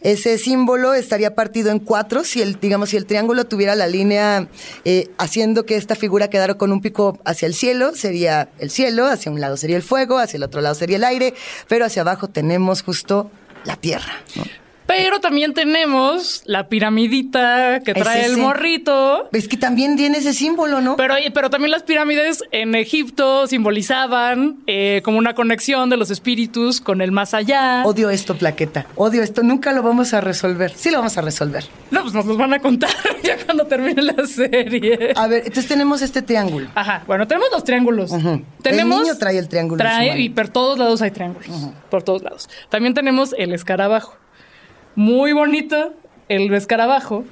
Ese 0.00 0.36
símbolo 0.38 0.94
estaría 0.94 1.34
partido 1.34 1.70
en 1.70 1.78
cuatro 1.78 2.24
si 2.24 2.42
el, 2.42 2.60
digamos, 2.60 2.90
si 2.90 2.96
el 2.96 3.06
triángulo 3.06 3.46
tuviera 3.46 3.74
la 3.74 3.86
línea 3.86 4.48
eh, 4.84 5.08
haciendo 5.18 5.64
que 5.64 5.76
esta 5.76 5.94
figura 5.94 6.28
quedara 6.28 6.54
con 6.54 6.72
un 6.72 6.80
pico 6.80 7.18
hacia 7.24 7.46
el 7.46 7.54
cielo, 7.54 7.94
sería 7.94 8.48
el 8.58 8.70
cielo, 8.70 9.06
hacia 9.06 9.32
un 9.32 9.40
lado 9.40 9.56
sería 9.56 9.76
el 9.76 9.82
fuego, 9.82 10.18
hacia 10.18 10.36
el 10.36 10.42
otro 10.42 10.60
lado 10.60 10.74
sería 10.74 10.96
el 10.96 11.04
aire, 11.04 11.34
pero 11.68 11.84
hacia 11.84 12.02
abajo 12.02 12.28
tenemos 12.28 12.82
justo 12.82 13.30
la 13.64 13.76
Tierra. 13.76 14.12
Pero 14.86 15.20
también 15.20 15.54
tenemos 15.54 16.42
la 16.44 16.68
piramidita 16.68 17.80
que 17.80 17.94
trae 17.94 18.26
el 18.26 18.36
morrito. 18.36 19.28
Es 19.32 19.48
que 19.48 19.56
también 19.56 19.96
tiene 19.96 20.18
ese 20.18 20.32
símbolo, 20.32 20.80
¿no? 20.80 20.96
Pero, 20.96 21.14
pero 21.32 21.50
también 21.50 21.70
las 21.70 21.82
pirámides 21.82 22.44
en 22.52 22.74
Egipto 22.74 23.46
simbolizaban 23.46 24.58
eh, 24.66 25.00
como 25.04 25.18
una 25.18 25.34
conexión 25.34 25.88
de 25.90 25.96
los 25.96 26.10
espíritus 26.10 26.80
con 26.80 27.00
el 27.00 27.12
más 27.12 27.34
allá. 27.34 27.82
Odio 27.84 28.10
esto, 28.10 28.36
plaqueta. 28.36 28.86
Odio 28.96 29.22
esto. 29.22 29.42
Nunca 29.42 29.72
lo 29.72 29.82
vamos 29.82 30.12
a 30.12 30.20
resolver. 30.20 30.72
Sí 30.74 30.90
lo 30.90 30.98
vamos 30.98 31.16
a 31.16 31.22
resolver. 31.22 31.64
No, 31.90 32.02
pues 32.02 32.12
nos 32.14 32.26
los 32.26 32.36
van 32.36 32.52
a 32.52 32.58
contar 32.60 32.90
ya 33.22 33.36
cuando 33.44 33.66
termine 33.66 34.02
la 34.02 34.26
serie. 34.26 35.12
A 35.16 35.26
ver, 35.26 35.40
entonces 35.46 35.66
tenemos 35.66 36.02
este 36.02 36.22
triángulo. 36.22 36.68
Ajá. 36.74 37.04
Bueno, 37.06 37.26
tenemos 37.26 37.48
los 37.52 37.64
triángulos. 37.64 38.10
Tenemos. 38.62 38.98
El 38.98 39.04
niño 39.04 39.18
trae 39.18 39.38
el 39.38 39.48
triángulo. 39.48 39.78
Trae, 39.78 40.20
y 40.20 40.28
por 40.28 40.48
todos 40.48 40.78
lados 40.78 41.00
hay 41.02 41.10
triángulos. 41.10 41.48
Por 41.90 42.02
todos 42.02 42.22
lados. 42.22 42.48
También 42.68 42.94
tenemos 42.94 43.34
el 43.38 43.52
escarabajo 43.52 44.16
muy 44.94 45.32
bonito 45.32 45.94
el 46.28 46.52
escarabajo. 46.54 47.24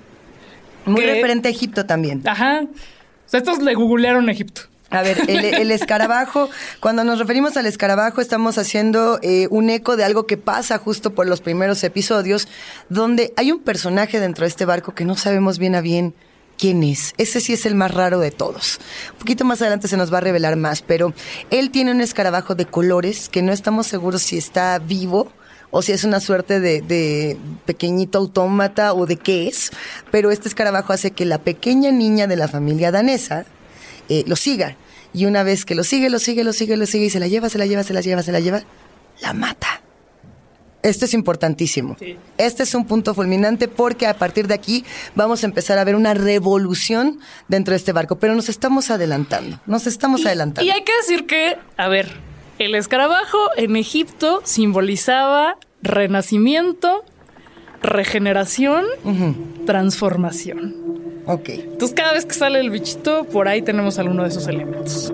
Muy 0.85 1.05
referente 1.05 1.49
a 1.49 1.51
Egipto 1.51 1.87
también. 1.87 2.23
Ajá. 2.27 2.65
estos 3.33 3.63
le 3.63 3.75
googlearon 3.75 4.29
Egipto. 4.29 4.63
A 4.93 5.01
ver, 5.01 5.23
el, 5.27 5.71
escarabajo, 5.71 6.51
cuando 6.79 7.03
nos 7.03 7.19
referimos 7.19 7.57
al 7.57 7.65
escarabajo, 7.65 8.21
estamos 8.21 8.59
haciendo 8.59 9.19
eh, 9.23 9.49
un 9.51 9.71
eco 9.71 9.97
de 9.97 10.05
algo 10.05 10.27
que 10.27 10.37
pasa 10.37 10.77
justo 10.77 11.15
por 11.15 11.27
los 11.27 11.41
primeros 11.41 11.83
episodios, 11.83 12.47
donde 12.91 13.33
hay 13.37 13.53
un 13.53 13.61
personaje 13.61 14.21
dentro 14.21 14.45
de 14.45 14.49
este 14.49 14.67
barco 14.67 14.95
que 14.95 15.07
no 15.07 15.17
sabemos 15.17 15.59
bien 15.59 15.77
a 15.77 15.81
bien 15.81 16.15
quién 16.59 16.83
es. 16.83 17.15
Ese 17.17 17.41
sí 17.41 17.55
es 17.55 17.65
el 17.65 17.75
más 17.75 17.95
raro 17.95 18.21
de 18.21 18.33
todos. 18.33 18.81
Un 19.13 19.19
poquito 19.21 19.47
más 19.47 19.63
adelante 19.63 19.89
se 19.89 19.97
nos 19.97 20.13
va 20.13 20.19
a 20.19 20.21
revelar 20.21 20.57
más, 20.57 20.83
pero 20.83 21.15
él 21.51 21.71
tiene 21.71 21.93
un 21.93 22.03
escarabajo 22.03 22.55
de 22.55 22.67
colores 22.67 23.31
que 23.31 23.41
no 23.41 23.53
estamos 23.53 23.87
seguros 23.87 24.21
si 24.21 24.37
está 24.37 24.79
vivo 24.79 25.33
o 25.73 25.81
si 25.83 25.91
es 25.91 26.05
una 26.05 26.21
suerte 26.21 26.61
de, 26.61 27.37
pequeñito 27.65 28.19
autómata 28.19 28.93
o 28.93 29.07
de 29.07 29.17
qué 29.17 29.49
es, 29.49 29.73
pero 30.13 30.31
este 30.31 30.47
escarabajo 30.47 30.93
hace 30.93 31.11
que 31.11 31.25
la 31.25 31.39
pequeña 31.39 31.91
niña 31.91 32.27
de 32.27 32.37
la 32.37 32.47
familia 32.47 32.93
danesa 32.93 33.47
eh, 34.09 34.23
lo 34.27 34.37
siga. 34.37 34.77
Y 35.15 35.25
una 35.25 35.43
vez 35.43 35.65
que 35.65 35.75
lo 35.75 35.83
sigue, 35.83 36.11
lo 36.11 36.19
sigue, 36.19 36.45
lo 36.45 36.53
sigue, 36.53 36.77
lo 36.77 36.87
sigue 36.87 37.07
y 37.07 37.11
se 37.11 37.21
la 37.21 37.27
lleva, 37.27 37.49
se 37.49 37.59
la 37.59 37.67
lleva, 37.67 37.83
se 37.83 37.95
la 37.95 38.03
lleva, 38.03 38.23
se 38.23 38.33
la 38.33 38.41
lleva, 38.41 38.63
la 39.23 39.33
mata. 39.33 39.81
Esto 40.83 41.07
es 41.07 41.15
importantísimo. 41.15 41.97
Este 42.37 42.65
es 42.65 42.75
un 42.75 42.85
punto 42.85 43.15
fulminante 43.15 43.67
porque 43.67 44.07
a 44.07 44.15
partir 44.15 44.49
de 44.49 44.55
aquí 44.55 44.85
vamos 45.15 45.43
a 45.43 45.47
empezar 45.47 45.79
a 45.79 45.85
ver 45.85 45.97
una 45.97 46.13
revolución 46.13 47.19
dentro 47.49 47.73
de 47.73 47.77
este 47.77 47.93
barco, 47.93 48.17
pero 48.17 48.35
nos 48.35 48.51
estamos 48.51 48.91
adelantando, 48.91 49.59
nos 49.65 49.87
estamos 49.87 50.27
adelantando. 50.27 50.69
Y 50.69 50.71
hay 50.71 50.83
que 50.83 50.93
decir 50.97 51.27
que, 51.27 51.57
a 51.77 51.89
ver, 51.89 52.11
el 52.65 52.75
escarabajo 52.77 53.39
en 53.57 53.77
Egipto 53.77 54.41
simbolizaba 54.45 55.57
renacimiento, 55.83 57.05
regeneración, 57.83 58.85
transformación. 59.67 60.77
Ok. 61.27 61.49
Entonces 61.49 61.95
cada 61.95 62.13
vez 62.13 62.25
que 62.25 62.35
sale 62.35 62.61
el 62.61 62.71
bichito, 62.71 63.25
por 63.25 63.49
ahí 63.49 63.63
tenemos 63.63 63.99
alguno 63.99 64.23
de 64.23 64.29
esos 64.29 64.47
elementos. 64.47 65.13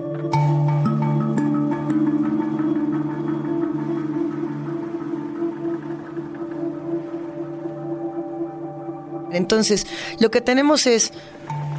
Entonces, 9.31 9.87
lo 10.19 10.31
que 10.31 10.41
tenemos 10.41 10.85
es 10.87 11.13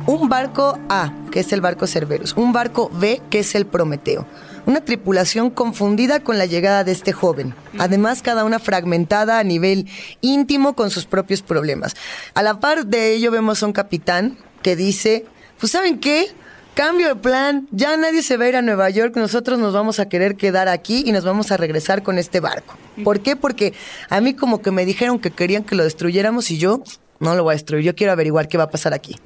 un 0.06 0.28
barco 0.28 0.78
A, 0.88 1.12
que 1.30 1.40
es 1.40 1.52
el 1.52 1.60
barco 1.60 1.86
Cerberus, 1.86 2.34
un 2.36 2.52
barco 2.52 2.90
B, 2.94 3.20
que 3.28 3.40
es 3.40 3.54
el 3.54 3.66
Prometeo 3.66 4.26
una 4.66 4.84
tripulación 4.84 5.50
confundida 5.50 6.20
con 6.20 6.38
la 6.38 6.46
llegada 6.46 6.84
de 6.84 6.92
este 6.92 7.12
joven. 7.12 7.54
Además, 7.78 8.22
cada 8.22 8.44
una 8.44 8.58
fragmentada 8.58 9.38
a 9.38 9.44
nivel 9.44 9.86
íntimo 10.20 10.74
con 10.74 10.90
sus 10.90 11.06
propios 11.06 11.42
problemas. 11.42 11.94
A 12.34 12.42
la 12.42 12.60
par 12.60 12.86
de 12.86 13.14
ello 13.14 13.30
vemos 13.30 13.62
a 13.62 13.66
un 13.66 13.72
capitán 13.72 14.38
que 14.62 14.76
dice, 14.76 15.24
pues 15.58 15.72
¿saben 15.72 15.98
qué? 15.98 16.26
Cambio 16.74 17.08
de 17.08 17.16
plan, 17.16 17.66
ya 17.72 17.96
nadie 17.96 18.22
se 18.22 18.36
va 18.36 18.44
a 18.44 18.48
ir 18.48 18.56
a 18.56 18.62
Nueva 18.62 18.88
York, 18.90 19.16
nosotros 19.16 19.58
nos 19.58 19.74
vamos 19.74 19.98
a 19.98 20.08
querer 20.08 20.36
quedar 20.36 20.68
aquí 20.68 21.02
y 21.04 21.12
nos 21.12 21.24
vamos 21.24 21.50
a 21.50 21.56
regresar 21.56 22.02
con 22.02 22.16
este 22.16 22.40
barco. 22.40 22.76
¿Por 23.02 23.20
qué? 23.20 23.34
Porque 23.36 23.74
a 24.08 24.20
mí 24.20 24.34
como 24.34 24.62
que 24.62 24.70
me 24.70 24.84
dijeron 24.84 25.18
que 25.18 25.30
querían 25.30 25.64
que 25.64 25.74
lo 25.74 25.84
destruyéramos 25.84 26.50
y 26.50 26.58
yo 26.58 26.82
no 27.18 27.34
lo 27.34 27.42
voy 27.42 27.52
a 27.52 27.54
destruir, 27.54 27.84
yo 27.84 27.94
quiero 27.94 28.12
averiguar 28.12 28.48
qué 28.48 28.56
va 28.56 28.64
a 28.64 28.70
pasar 28.70 28.94
aquí. 28.94 29.16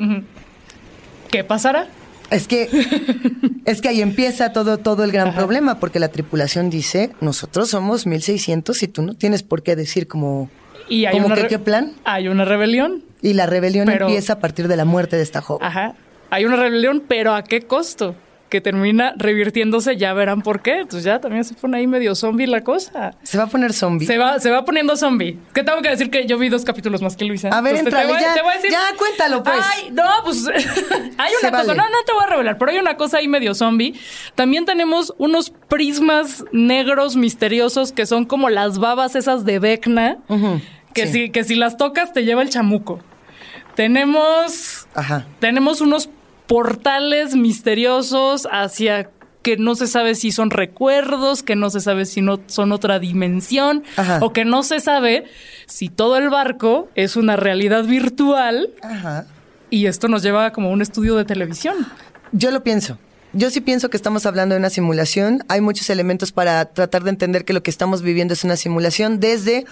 ¿Qué 1.31 1.45
pasará? 1.45 1.88
Es 2.35 2.49
que, 2.49 2.69
es 3.64 3.81
que 3.81 3.88
ahí 3.88 4.03
empieza 4.03 4.53
todo, 4.53 4.79
todo 4.79 5.05
el 5.05 5.12
gran 5.12 5.35
problema, 5.35 5.79
porque 5.79 6.00
la 6.00 6.09
tripulación 6.09 6.69
dice, 6.69 7.12
nosotros 7.21 7.71
somos 7.71 8.07
1600 8.07 8.83
y 8.83 8.88
tú 8.88 9.03
no 9.03 9.14
tienes 9.14 9.43
por 9.43 9.62
qué 9.62 9.76
decir 9.76 10.09
como, 10.09 10.50
¿Y 10.88 11.07
hay 11.07 11.19
que, 11.21 11.47
qué 11.47 11.59
plan. 11.59 11.93
Hay 12.05 12.29
una 12.29 12.45
rebelión. 12.45 13.05
Y 13.23 13.35
la 13.35 13.47
rebelión 13.47 13.88
empieza 13.88 14.35
a 14.35 14.38
partir 14.38 14.69
de 14.69 14.76
la 14.76 14.85
muerte 14.85 15.17
de 15.17 15.23
esta 15.23 15.41
joven. 15.41 15.67
Ajá. 15.67 15.95
Hay 16.31 16.45
una 16.45 16.57
rebelión, 16.57 17.03
pero 17.07 17.35
¿a 17.35 17.45
qué 17.45 17.62
costo? 17.62 18.17
Que 18.49 18.61
termina 18.61 19.15
revirtiéndose, 19.17 19.97
ya 19.97 20.13
verán 20.13 20.43
por 20.43 20.63
qué. 20.63 20.81
Entonces 20.81 21.05
ya 21.05 21.21
también 21.21 21.45
se 21.45 21.55
pone 21.55 21.79
ahí 21.79 21.87
medio 21.87 22.15
zombie 22.15 22.47
la 22.47 22.63
cosa. 22.63 23.13
Se 23.23 23.39
va 23.39 23.45
a 23.45 23.47
poner 23.49 23.73
zombie. 23.73 24.07
Se 24.07 24.19
va, 24.19 24.39
se 24.39 24.51
va 24.51 24.65
poniendo 24.65 24.97
zombie. 24.97 25.39
Que 25.53 25.65
tengo 25.65 25.83
que 25.83 25.91
decir 25.91 26.11
que 26.11 26.27
yo 26.27 26.39
vi 26.39 26.49
dos 26.49 26.65
capítulos 26.65 27.03
más 27.03 27.17
que 27.17 27.25
Luisa. 27.25 27.49
A 27.49 27.61
ver, 27.61 27.77
entra, 27.77 28.05
ya, 28.05 28.35
ya 28.71 28.97
cuéntalo 28.97 29.43
pues. 29.43 29.57
Ay, 29.61 29.91
no, 29.91 30.05
pues 30.25 30.47
hay 31.19 31.33
una 31.43 31.51
cosa, 31.51 31.75
no, 31.75 31.83
no 31.89 32.05
te 32.07 32.13
voy 32.13 32.25
a 32.25 32.27
revelar, 32.27 32.59
pero 32.59 32.71
hay 32.71 32.79
una 32.79 32.97
cosa 32.97 33.19
ahí 33.19 33.29
medio 33.29 33.55
zombie. 33.55 33.95
También 34.35 34.65
tenemos 34.65 35.15
unos 35.19 35.51
prismas 35.51 36.45
negros 36.53 37.17
misteriosos 37.17 37.93
que 37.93 38.07
son 38.07 38.25
como 38.25 38.51
las 38.51 38.79
babas 38.79 39.17
esas 39.17 39.45
de 39.45 39.59
Vecna, 39.59 40.19
que, 40.93 41.07
si, 41.07 41.31
que 41.31 41.45
si 41.45 41.55
las 41.57 41.77
tocas 41.77 42.13
te 42.13 42.25
lleva 42.25 42.43
el 42.43 42.51
chamuco. 42.51 43.01
Tenemos, 43.75 44.87
Ajá. 44.95 45.27
tenemos 45.41 45.81
unos 45.81 46.09
portales 46.47 47.35
misteriosos 47.37 48.49
hacia 48.51 49.11
que 49.45 49.57
no 49.59 49.75
se 49.75 49.87
sabe 49.87 50.15
si 50.15 50.33
son 50.33 50.51
recuerdos, 50.51 51.43
que 51.43 51.55
no 51.55 51.69
se 51.69 51.81
sabe 51.81 52.07
si 52.07 52.23
no 52.23 52.41
son 52.47 52.73
otra 52.73 52.99
dimensión, 52.99 53.85
o 54.21 54.33
que 54.33 54.47
no 54.47 54.63
se 54.63 54.81
sabe 54.81 55.25
si 55.67 55.91
todo 55.91 56.17
el 56.17 56.31
barco 56.31 56.89
es 56.95 57.17
una 57.17 57.37
realidad 57.37 57.85
virtual. 57.85 58.71
Y 59.69 59.87
esto 59.87 60.09
nos 60.09 60.23
lleva 60.23 60.51
como 60.53 60.69
a 60.69 60.73
un 60.73 60.81
estudio 60.81 61.15
de 61.17 61.27
televisión. 61.27 61.77
Yo 62.33 62.51
lo 62.51 62.63
pienso. 62.63 62.99
Yo 63.35 63.51
sí 63.51 63.61
pienso 63.61 63.91
que 63.91 63.97
estamos 63.97 64.25
hablando 64.25 64.55
de 64.55 64.61
una 64.61 64.71
simulación. 64.71 65.45
Hay 65.49 65.61
muchos 65.61 65.91
elementos 65.91 66.33
para 66.33 66.65
tratar 66.67 67.05
de 67.05 67.11
entender 67.11 67.45
que 67.45 67.53
lo 67.53 67.63
que 67.63 67.71
estamos 67.71 68.01
viviendo 68.01 68.33
es 68.33 68.45
una 68.45 68.57
simulación, 68.57 69.21
desde 69.21 69.67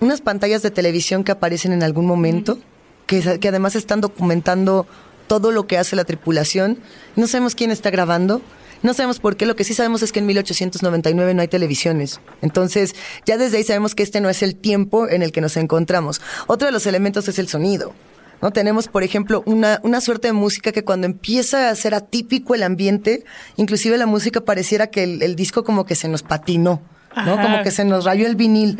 unas 0.00 0.22
pantallas 0.22 0.62
de 0.62 0.72
televisión 0.72 1.22
que 1.22 1.30
aparecen 1.30 1.72
en 1.72 1.84
algún 1.84 2.06
momento, 2.06 2.58
que, 3.06 3.38
que 3.38 3.48
además 3.48 3.76
están 3.76 4.00
documentando 4.00 4.86
todo 5.26 5.52
lo 5.52 5.66
que 5.66 5.78
hace 5.78 5.96
la 5.96 6.04
tripulación. 6.04 6.78
No 7.16 7.26
sabemos 7.26 7.54
quién 7.54 7.70
está 7.70 7.90
grabando. 7.90 8.42
No 8.82 8.92
sabemos 8.92 9.18
por 9.18 9.36
qué, 9.36 9.46
lo 9.46 9.56
que 9.56 9.64
sí 9.64 9.72
sabemos 9.72 10.02
es 10.02 10.12
que 10.12 10.18
en 10.18 10.26
1899 10.26 11.32
no 11.32 11.40
hay 11.40 11.48
televisiones. 11.48 12.20
Entonces, 12.42 12.94
ya 13.24 13.38
desde 13.38 13.56
ahí 13.56 13.64
sabemos 13.64 13.94
que 13.94 14.02
este 14.02 14.20
no 14.20 14.28
es 14.28 14.42
el 14.42 14.56
tiempo 14.56 15.08
en 15.08 15.22
el 15.22 15.32
que 15.32 15.40
nos 15.40 15.56
encontramos. 15.56 16.20
Otro 16.48 16.66
de 16.66 16.72
los 16.72 16.86
elementos 16.86 17.26
es 17.28 17.38
el 17.38 17.48
sonido. 17.48 17.94
¿no? 18.42 18.50
Tenemos, 18.50 18.88
por 18.88 19.02
ejemplo, 19.02 19.42
una, 19.46 19.80
una 19.84 20.02
suerte 20.02 20.28
de 20.28 20.34
música 20.34 20.70
que 20.70 20.84
cuando 20.84 21.06
empieza 21.06 21.70
a 21.70 21.74
ser 21.74 21.94
atípico 21.94 22.54
el 22.54 22.62
ambiente, 22.62 23.24
inclusive 23.56 23.96
la 23.96 24.04
música 24.04 24.42
pareciera 24.42 24.88
que 24.88 25.02
el, 25.04 25.34
disco 25.34 25.64
como 25.64 25.86
que 25.86 25.94
se 25.94 26.08
nos 26.08 26.22
patinó, 26.22 26.82
¿no? 27.24 27.40
Como 27.40 27.62
que 27.62 27.70
se 27.70 27.86
nos 27.86 28.04
rayó 28.04 28.26
el 28.26 28.36
vinil. 28.36 28.76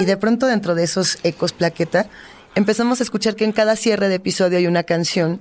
Y 0.00 0.04
de 0.04 0.16
pronto 0.16 0.46
dentro 0.46 0.74
de 0.74 0.82
esos 0.82 1.18
ecos 1.22 1.52
plaqueta 1.52 2.08
empezamos 2.54 3.00
a 3.00 3.02
escuchar 3.02 3.36
que 3.36 3.44
en 3.44 3.52
cada 3.52 3.76
cierre 3.76 4.08
de 4.08 4.16
episodio 4.16 4.58
hay 4.58 4.66
una 4.66 4.82
canción 4.82 5.40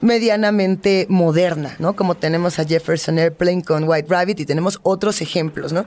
medianamente 0.00 1.06
moderna, 1.08 1.76
¿no? 1.78 1.96
Como 1.96 2.14
tenemos 2.14 2.58
a 2.58 2.64
Jefferson 2.64 3.18
Airplane 3.18 3.62
con 3.62 3.88
White 3.88 4.08
Rabbit 4.08 4.40
y 4.40 4.46
tenemos 4.46 4.78
otros 4.82 5.20
ejemplos, 5.22 5.72
¿no? 5.72 5.86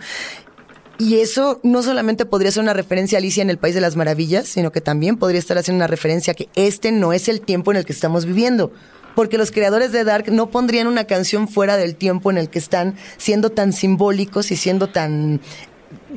Y 0.98 1.20
eso 1.20 1.60
no 1.62 1.84
solamente 1.84 2.26
podría 2.26 2.52
ser 2.52 2.64
una 2.64 2.74
referencia 2.74 3.18
a 3.18 3.20
Alicia 3.20 3.44
en 3.44 3.52
el 3.52 3.60
País 3.60 3.76
de 3.76 3.82
las 3.82 3.96
Maravillas, 3.96 4.48
sino 4.48 4.72
que 4.72 4.82
también 4.82 5.18
podría 5.18 5.38
estar 5.38 5.58
haciendo 5.58 5.78
una 5.78 5.88
referencia 5.88 6.32
a 6.32 6.36
que 6.36 6.50
este 6.56 6.92
no 6.92 7.14
es 7.14 7.28
el 7.28 7.42
tiempo 7.42 7.70
en 7.72 7.78
el 7.78 7.86
que 7.86 7.94
estamos 7.94 8.26
viviendo. 8.26 8.72
porque 9.14 9.40
los 9.40 9.50
creadores 9.50 9.92
de 9.92 10.04
Dark 10.04 10.32
no 10.32 10.52
pondrían 10.52 10.86
una 10.86 11.06
canción 11.06 11.48
fuera 11.48 11.76
del 11.76 11.96
tiempo 11.96 12.30
en 12.30 12.38
el 12.38 12.50
que 12.52 12.60
están 12.60 12.96
siendo 13.18 13.50
tan 13.50 13.74
simbólicos 13.74 14.52
y 14.52 14.56
siendo 14.56 14.90
tan 14.90 15.42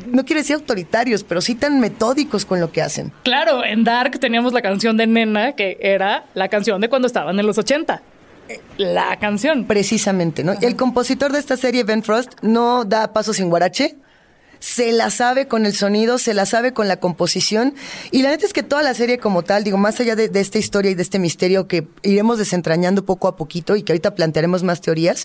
no 0.06 0.24
quiero 0.24 0.40
decir 0.40 0.56
autoritarios, 0.56 1.24
pero 1.24 1.40
sí 1.40 1.54
tan 1.54 1.80
metódicos 1.80 2.44
con 2.44 2.60
lo 2.60 2.72
que 2.72 2.82
hacen. 2.82 3.12
Claro, 3.22 3.64
en 3.64 3.84
Dark 3.84 4.18
teníamos 4.18 4.52
la 4.52 4.62
canción 4.62 4.96
de 4.96 5.06
Nena, 5.06 5.52
que 5.52 5.78
era 5.80 6.24
la 6.34 6.48
canción 6.48 6.80
de 6.80 6.88
cuando 6.88 7.06
estaban 7.06 7.38
en 7.38 7.46
los 7.46 7.58
80 7.58 8.02
la 8.78 9.18
canción. 9.18 9.64
Precisamente, 9.64 10.44
¿no? 10.44 10.54
El 10.60 10.76
compositor 10.76 11.32
de 11.32 11.38
esta 11.38 11.56
serie, 11.56 11.84
Ben 11.84 12.02
Frost, 12.02 12.32
no 12.42 12.84
da 12.84 13.12
paso 13.12 13.32
sin 13.32 13.48
guarache. 13.48 13.96
Se 14.58 14.92
la 14.92 15.08
sabe 15.10 15.48
con 15.48 15.64
el 15.64 15.74
sonido, 15.74 16.18
se 16.18 16.34
la 16.34 16.44
sabe 16.44 16.72
con 16.74 16.86
la 16.86 16.98
composición. 16.98 17.74
Y 18.10 18.22
la 18.22 18.30
neta 18.30 18.44
es 18.44 18.52
que 18.52 18.62
toda 18.62 18.82
la 18.82 18.92
serie 18.92 19.18
como 19.18 19.42
tal, 19.42 19.64
digo, 19.64 19.78
más 19.78 19.98
allá 20.00 20.16
de, 20.16 20.30
esta 20.34 20.58
historia 20.58 20.90
y 20.90 20.94
de 20.94 21.02
este 21.02 21.18
misterio 21.18 21.66
que 21.66 21.86
iremos 22.02 22.38
desentrañando 22.38 23.06
poco 23.06 23.28
a 23.28 23.36
poquito 23.36 23.76
y 23.76 23.82
que 23.82 23.92
ahorita 23.92 24.14
plantearemos 24.14 24.62
más 24.62 24.82
teorías, 24.82 25.24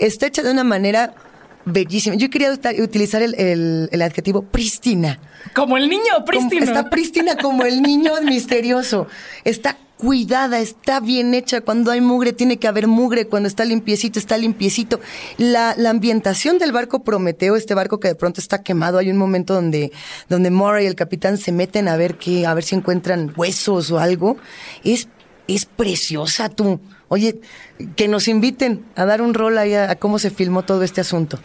está 0.00 0.26
hecha 0.26 0.42
de 0.42 0.50
una 0.50 0.64
manera 0.64 1.14
bellísima. 1.64 2.16
Yo 2.16 2.30
quería 2.30 2.52
utilizar 2.52 3.22
el, 3.22 4.02
adjetivo 4.02 4.42
prístina. 4.42 5.18
Como 5.54 5.76
el 5.76 5.88
niño 5.88 6.24
prístino. 6.26 6.64
está 6.64 6.90
prístina 6.90 7.36
como 7.36 7.64
el 7.64 7.82
niño 7.82 8.12
misterioso. 8.24 9.06
Está 9.44 9.76
cuidada, 10.02 10.58
está 10.58 10.98
bien 10.98 11.32
hecha. 11.32 11.60
Cuando 11.60 11.92
hay 11.92 12.00
mugre, 12.00 12.32
tiene 12.32 12.56
que 12.56 12.66
haber 12.66 12.88
mugre. 12.88 13.28
Cuando 13.28 13.48
está 13.48 13.64
limpiecito, 13.64 14.18
está 14.18 14.36
limpiecito. 14.36 14.98
La, 15.38 15.74
la 15.76 15.90
ambientación 15.90 16.58
del 16.58 16.72
barco 16.72 17.04
Prometeo, 17.04 17.54
este 17.54 17.74
barco 17.74 18.00
que 18.00 18.08
de 18.08 18.14
pronto 18.16 18.40
está 18.40 18.62
quemado, 18.62 18.98
hay 18.98 19.10
un 19.10 19.16
momento 19.16 19.54
donde, 19.54 19.92
donde 20.28 20.50
Mora 20.50 20.82
y 20.82 20.86
el 20.86 20.96
capitán 20.96 21.38
se 21.38 21.52
meten 21.52 21.86
a 21.86 21.96
ver 21.96 22.16
qué, 22.16 22.46
a 22.46 22.54
ver 22.54 22.64
si 22.64 22.74
encuentran 22.74 23.32
huesos 23.36 23.92
o 23.92 24.00
algo. 24.00 24.38
Es, 24.82 25.08
es 25.46 25.66
preciosa 25.66 26.48
tú. 26.48 26.80
Oye, 27.12 27.38
que 27.94 28.08
nos 28.08 28.26
inviten 28.26 28.86
a 28.96 29.04
dar 29.04 29.20
un 29.20 29.34
rol 29.34 29.58
ahí 29.58 29.74
a 29.74 29.94
cómo 29.96 30.18
se 30.18 30.30
filmó 30.30 30.62
todo 30.62 30.82
este 30.82 31.02
asunto 31.02 31.38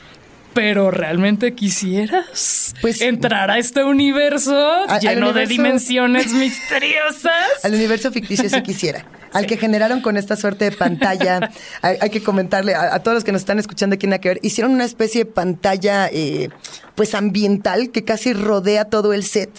pero 0.57 0.89
realmente 0.89 1.53
quisieras 1.53 2.73
pues, 2.81 3.01
entrar 3.01 3.51
a 3.51 3.59
este 3.59 3.83
universo 3.83 4.87
lleno 4.99 5.31
de 5.31 5.45
dimensiones 5.45 6.33
misteriosas. 6.33 7.63
Al 7.63 7.75
universo 7.75 8.11
ficticio 8.11 8.49
si 8.49 8.63
quisiera. 8.63 9.05
Al 9.33 9.45
que 9.45 9.57
generaron 9.57 10.01
con 10.01 10.17
esta 10.17 10.35
suerte 10.35 10.65
de 10.65 10.71
pantalla. 10.71 11.51
hay, 11.83 12.09
que 12.09 12.23
comentarle 12.23 12.73
a, 12.73 12.97
todos 13.03 13.13
los 13.13 13.23
que 13.23 13.31
nos 13.31 13.41
están 13.41 13.59
escuchando 13.59 13.93
aquí 13.93 14.07
en 14.07 14.17
que 14.17 14.29
ver. 14.29 14.39
Hicieron 14.41 14.71
una 14.73 14.85
especie 14.85 15.25
de 15.25 15.31
pantalla 15.31 16.07
eh, 16.11 16.49
pues 16.95 17.13
ambiental 17.13 17.91
que 17.91 18.03
casi 18.03 18.33
rodea 18.33 18.85
todo 18.85 19.13
el 19.13 19.23
set 19.25 19.51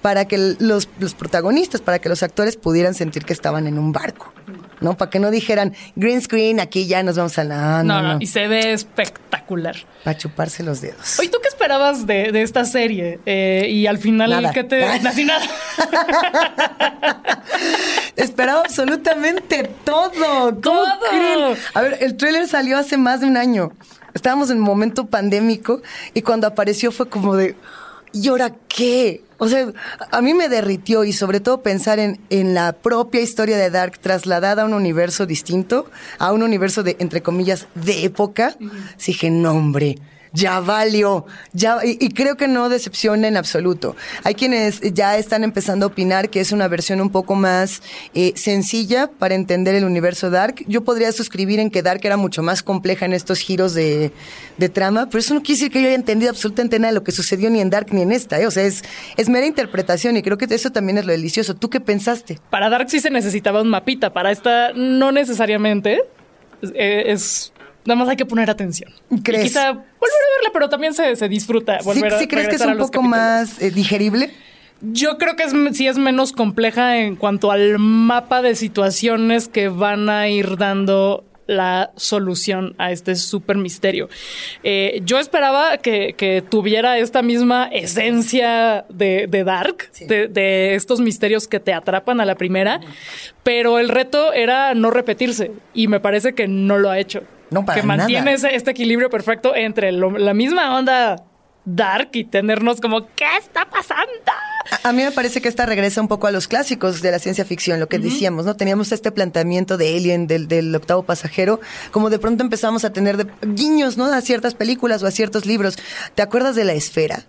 para 0.00 0.24
que 0.24 0.38
los, 0.38 0.88
los 0.98 1.14
protagonistas, 1.14 1.82
para 1.82 1.98
que 1.98 2.08
los 2.08 2.22
actores 2.22 2.56
pudieran 2.56 2.94
sentir 2.94 3.26
que 3.26 3.34
estaban 3.34 3.66
en 3.66 3.78
un 3.78 3.92
barco. 3.92 4.32
¿No? 4.86 4.96
Para 4.96 5.10
que 5.10 5.18
no 5.18 5.32
dijeran 5.32 5.74
green 5.96 6.22
screen, 6.22 6.60
aquí 6.60 6.86
ya 6.86 7.02
nos 7.02 7.16
vamos 7.16 7.36
a 7.38 7.44
la. 7.44 7.82
No, 7.82 8.00
no, 8.02 8.18
y 8.20 8.26
se 8.26 8.46
ve 8.46 8.72
espectacular. 8.72 9.74
Para 10.04 10.16
chuparse 10.16 10.62
los 10.62 10.80
dedos. 10.80 11.18
Oye, 11.18 11.28
¿tú 11.28 11.38
qué 11.42 11.48
esperabas 11.48 12.06
de, 12.06 12.40
esta 12.40 12.64
serie? 12.64 13.18
Eh, 13.26 13.66
y 13.68 13.88
al 13.88 13.98
final, 13.98 14.50
¿qué 14.54 14.62
te. 14.62 14.80
Nada. 15.02 15.12
nada. 15.24 15.44
Esperaba 18.16 18.60
absolutamente 18.60 19.68
todo. 19.84 20.54
todo. 20.54 20.86
A 21.74 21.82
ver, 21.82 21.98
el 22.00 22.16
tráiler 22.16 22.46
salió 22.46 22.78
hace 22.78 22.96
más 22.96 23.20
de 23.20 23.26
un 23.26 23.36
año. 23.36 23.72
Estábamos 24.14 24.50
en 24.50 24.58
un 24.58 24.62
momento 24.62 25.06
pandémico 25.06 25.82
y 26.14 26.22
cuando 26.22 26.46
apareció 26.46 26.92
fue 26.92 27.08
como 27.08 27.34
de. 27.34 27.56
¿Y 28.12 28.28
ahora 28.28 28.52
qué? 28.68 29.25
O 29.38 29.48
sea, 29.48 29.72
a 30.10 30.22
mí 30.22 30.34
me 30.34 30.48
derritió 30.48 31.04
y 31.04 31.12
sobre 31.12 31.40
todo 31.40 31.62
pensar 31.62 31.98
en, 31.98 32.20
en 32.30 32.54
la 32.54 32.72
propia 32.72 33.20
historia 33.20 33.58
de 33.58 33.70
Dark 33.70 33.98
trasladada 33.98 34.62
a 34.62 34.64
un 34.64 34.74
universo 34.74 35.26
distinto, 35.26 35.90
a 36.18 36.32
un 36.32 36.42
universo 36.42 36.82
de, 36.82 36.96
entre 36.98 37.22
comillas, 37.22 37.66
de 37.74 38.04
época. 38.04 38.56
dije, 39.04 39.30
no, 39.30 39.52
hombre, 39.52 39.98
ya 40.36 40.60
valió, 40.60 41.24
ya, 41.54 41.78
y, 41.82 42.10
creo 42.10 42.36
que 42.36 42.46
no 42.46 42.68
decepciona 42.68 43.26
en 43.26 43.38
absoluto. 43.38 43.96
Hay 44.22 44.34
quienes 44.34 44.80
ya 44.92 45.16
están 45.16 45.44
empezando 45.44 45.86
a 45.86 45.88
opinar 45.88 46.28
que 46.28 46.40
es 46.40 46.52
una 46.52 46.68
versión 46.68 47.00
un 47.00 47.08
poco 47.08 47.34
más 47.34 47.82
eh, 48.14 48.34
sencilla 48.36 49.08
para 49.08 49.34
entender 49.34 49.74
el 49.74 49.84
universo 49.84 50.28
Dark. 50.28 50.56
Yo 50.68 50.84
podría 50.84 51.10
suscribir 51.12 51.58
en 51.58 51.70
que 51.70 51.82
Dark 51.82 52.00
era 52.04 52.18
mucho 52.18 52.42
más 52.42 52.62
compleja 52.62 53.06
en 53.06 53.14
estos 53.14 53.40
giros 53.40 53.72
de, 53.72 54.12
trama, 54.74 55.06
pero 55.06 55.20
eso 55.20 55.32
no 55.32 55.42
quiere 55.42 55.58
decir 55.58 55.72
que 55.72 55.80
yo 55.80 55.86
haya 55.86 55.94
entendido 55.94 56.30
absolutamente 56.30 56.78
nada 56.78 56.90
de 56.90 56.96
lo 56.96 57.04
que 57.04 57.12
sucedió 57.12 57.48
ni 57.48 57.60
en 57.60 57.70
Dark 57.70 57.86
ni 57.92 58.02
en 58.02 58.12
esta, 58.12 58.38
¿eh? 58.38 58.46
o 58.46 58.50
sea, 58.50 58.64
es, 58.64 58.82
es 59.16 59.28
mera 59.28 59.46
interpretación 59.46 60.16
y 60.16 60.22
creo 60.22 60.36
que 60.36 60.46
eso 60.46 60.70
también 60.70 60.98
es 60.98 61.06
lo 61.06 61.12
delicioso. 61.12 61.54
¿Tú 61.54 61.70
qué 61.70 61.80
pensaste? 61.80 62.38
Para 62.50 62.68
Dark 62.68 62.90
sí 62.90 63.00
se 63.00 63.10
necesitaba 63.10 63.62
un 63.62 63.68
mapita, 63.68 64.12
para 64.12 64.30
esta 64.32 64.72
no 64.74 65.12
necesariamente. 65.12 66.02
Es 66.74 67.52
Nada 67.86 68.00
más 68.00 68.08
hay 68.08 68.16
que 68.16 68.26
poner 68.26 68.50
atención. 68.50 68.90
¿Crees? 69.22 69.44
quizá 69.44 69.84
volver 70.10 70.28
a 70.28 70.36
verla, 70.36 70.50
pero 70.52 70.68
también 70.68 70.94
se, 70.94 71.28
disfruta. 71.28 71.78
Volver 71.84 72.12
¿Sí, 72.18 72.26
crees 72.26 72.48
que 72.48 72.56
es 72.56 72.64
un 72.64 72.78
poco 72.78 73.02
más 73.02 73.60
eh, 73.60 73.70
digerible? 73.70 74.30
Yo 74.80 75.16
creo 75.16 75.36
que 75.36 75.44
es, 75.44 75.52
sí 75.72 75.86
es 75.86 75.96
menos 75.96 76.32
compleja 76.32 76.98
en 76.98 77.16
cuanto 77.16 77.50
al 77.50 77.78
mapa 77.78 78.42
de 78.42 78.54
situaciones 78.54 79.48
que 79.48 79.68
van 79.68 80.10
a 80.10 80.28
ir 80.28 80.58
dando 80.58 81.24
la 81.46 81.92
solución 81.96 82.74
a 82.78 82.90
este 82.90 83.14
súper 83.14 83.56
misterio. 83.56 84.08
Eh, 84.64 85.00
yo 85.04 85.18
esperaba 85.18 85.78
que, 85.78 86.44
tuviera 86.48 86.98
esta 86.98 87.22
misma 87.22 87.68
esencia 87.72 88.84
de, 88.88 89.26
Dark, 89.44 89.90
de, 90.00 90.74
estos 90.74 91.00
misterios 91.00 91.48
que 91.48 91.60
te 91.60 91.72
atrapan 91.72 92.20
a 92.20 92.24
la 92.24 92.34
primera, 92.34 92.80
pero 93.42 93.78
el 93.78 93.88
reto 93.88 94.32
era 94.32 94.74
no 94.74 94.90
repetirse 94.90 95.52
y 95.72 95.88
me 95.88 96.00
parece 96.00 96.34
que 96.34 96.48
no 96.48 96.78
lo 96.78 96.90
ha 96.90 96.98
hecho. 96.98 97.22
No, 97.50 97.64
para 97.64 97.80
que 97.80 97.86
mantiene 97.86 98.34
este 98.34 98.70
equilibrio 98.70 99.10
perfecto 99.10 99.54
entre 99.54 99.92
la 99.92 100.34
misma 100.34 100.76
onda 100.76 101.24
dark 101.66 102.10
y 102.12 102.24
tenernos 102.24 102.80
como, 102.80 103.06
¿qué 103.14 103.26
está 103.38 103.68
pasando? 103.68 104.12
A, 104.82 104.92
mí 104.92 105.02
me 105.02 105.12
parece 105.12 105.40
que 105.40 105.48
esta 105.48 105.66
regresa 105.66 106.00
un 106.00 106.08
poco 106.08 106.26
a 106.26 106.30
los 106.30 106.48
clásicos 106.48 107.02
de 107.02 107.10
la 107.10 107.18
ciencia 107.18 107.44
ficción, 107.44 107.78
lo 107.78 107.88
que 107.88 107.98
decíamos, 107.98 108.46
¿no? 108.46 108.56
Teníamos 108.56 108.90
este 108.92 109.12
planteamiento 109.12 109.76
de 109.76 109.96
Alien, 109.96 110.26
del, 110.26 110.74
octavo 110.74 111.02
pasajero, 111.02 111.60
como 111.90 112.08
de 112.08 112.18
pronto 112.18 112.42
empezamos 112.42 112.84
a 112.84 112.92
tener 112.92 113.26
guiños, 113.42 113.96
¿no? 113.96 114.06
A 114.06 114.20
ciertas 114.22 114.54
películas 114.54 115.02
o 115.02 115.06
a 115.06 115.10
ciertos 115.10 115.44
libros. 115.44 115.76
¿Te 116.14 116.22
acuerdas 116.22 116.56
de 116.56 116.64
la 116.64 116.72
esfera? 116.72 117.24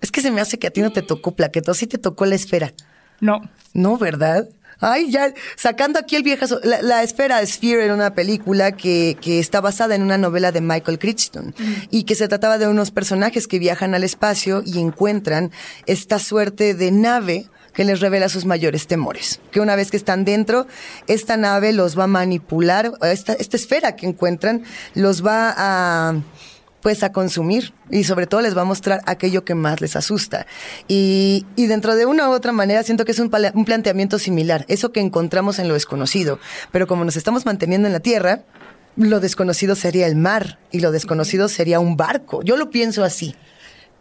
Es 0.00 0.10
que 0.10 0.20
se 0.20 0.30
me 0.30 0.40
hace 0.40 0.58
que 0.58 0.66
a 0.66 0.70
ti 0.70 0.80
no 0.80 0.90
te 0.90 1.02
tocó 1.02 1.32
plaqueto, 1.32 1.74
sí 1.74 1.86
te 1.86 1.98
tocó 1.98 2.26
la 2.26 2.34
esfera. 2.34 2.72
No. 3.20 3.40
No, 3.72 3.98
¿verdad? 3.98 4.48
Ay, 4.84 5.12
ya, 5.12 5.32
sacando 5.54 6.00
aquí 6.00 6.16
el 6.16 6.24
viejazo. 6.24 6.60
La, 6.64 6.82
la 6.82 7.04
esfera 7.04 7.44
Sphere 7.46 7.84
era 7.84 7.94
una 7.94 8.14
película 8.14 8.72
que, 8.72 9.16
que, 9.20 9.38
está 9.38 9.60
basada 9.60 9.94
en 9.94 10.02
una 10.02 10.18
novela 10.18 10.50
de 10.50 10.60
Michael 10.60 10.98
Crichton 10.98 11.54
y 11.90 12.02
que 12.02 12.16
se 12.16 12.26
trataba 12.26 12.58
de 12.58 12.66
unos 12.66 12.90
personajes 12.90 13.46
que 13.46 13.60
viajan 13.60 13.94
al 13.94 14.02
espacio 14.02 14.60
y 14.66 14.80
encuentran 14.80 15.52
esta 15.86 16.18
suerte 16.18 16.74
de 16.74 16.90
nave 16.90 17.48
que 17.72 17.84
les 17.84 18.00
revela 18.00 18.28
sus 18.28 18.44
mayores 18.44 18.88
temores. 18.88 19.40
Que 19.52 19.60
una 19.60 19.76
vez 19.76 19.92
que 19.92 19.96
están 19.96 20.24
dentro, 20.24 20.66
esta 21.06 21.36
nave 21.36 21.72
los 21.72 21.96
va 21.96 22.04
a 22.04 22.08
manipular, 22.08 22.92
esta, 23.02 23.34
esta 23.34 23.56
esfera 23.56 23.94
que 23.94 24.06
encuentran 24.06 24.64
los 24.94 25.24
va 25.24 25.54
a 25.56 26.14
pues 26.82 27.02
a 27.04 27.12
consumir 27.12 27.72
y 27.90 28.04
sobre 28.04 28.26
todo 28.26 28.42
les 28.42 28.56
va 28.56 28.62
a 28.62 28.66
mostrar 28.66 29.00
aquello 29.06 29.44
que 29.44 29.54
más 29.54 29.80
les 29.80 29.96
asusta. 29.96 30.46
Y, 30.88 31.46
y 31.56 31.66
dentro 31.66 31.94
de 31.94 32.04
una 32.04 32.28
u 32.28 32.32
otra 32.32 32.52
manera 32.52 32.82
siento 32.82 33.04
que 33.04 33.12
es 33.12 33.18
un, 33.20 33.30
un, 33.54 33.64
planteamiento 33.64 34.18
similar, 34.18 34.66
eso 34.68 34.92
que 34.92 35.00
encontramos 35.00 35.58
en 35.58 35.68
lo 35.68 35.74
desconocido, 35.74 36.40
pero 36.72 36.86
como 36.86 37.04
nos 37.04 37.16
estamos 37.16 37.46
manteniendo 37.46 37.86
en 37.86 37.92
la 37.92 38.00
Tierra, 38.00 38.42
lo 38.96 39.20
desconocido 39.20 39.74
sería 39.74 40.06
el 40.06 40.16
mar 40.16 40.58
y 40.70 40.80
lo 40.80 40.90
desconocido 40.90 41.48
sería 41.48 41.80
un 41.80 41.96
barco. 41.96 42.42
Yo 42.42 42.56
lo 42.56 42.70
pienso 42.70 43.04
así. 43.04 43.34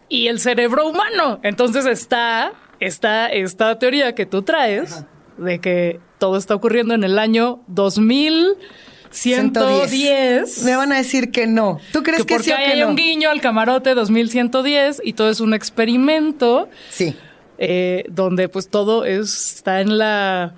Y 0.10 0.28
el 0.28 0.40
cerebro 0.40 0.90
humano. 0.90 1.40
Entonces 1.44 1.86
está, 1.86 2.52
está 2.80 3.28
esta 3.28 3.80
teoría 3.80 4.14
que 4.16 4.26
tú 4.26 4.42
traes 4.42 5.06
de 5.38 5.60
que 5.60 6.00
todo 6.18 6.38
está 6.38 6.56
ocurriendo 6.56 6.94
en 6.94 7.04
el 7.04 7.18
año 7.20 7.62
2000. 7.68 8.58
110. 9.12 10.64
Me 10.64 10.76
van 10.76 10.92
a 10.92 10.98
decir 10.98 11.32
que 11.32 11.48
no. 11.48 11.80
¿Tú 11.94 12.04
crees 12.04 12.26
que, 12.26 12.36
porque 12.36 12.54
hay 12.54 12.84
un 12.84 12.96
guiño 12.96 13.30
al 13.30 13.42
camarote 13.42 13.94
2110 13.94 15.02
y 15.04 15.14
todo 15.14 15.30
es 15.30 15.40
un 15.40 15.54
experimento. 15.54 16.70
Sí. 16.90 17.16
Eh, 17.58 18.06
donde 18.10 18.50
pues 18.50 18.70
todo 18.70 19.06
está 19.06 19.82
en 19.82 19.98
la 19.98 20.56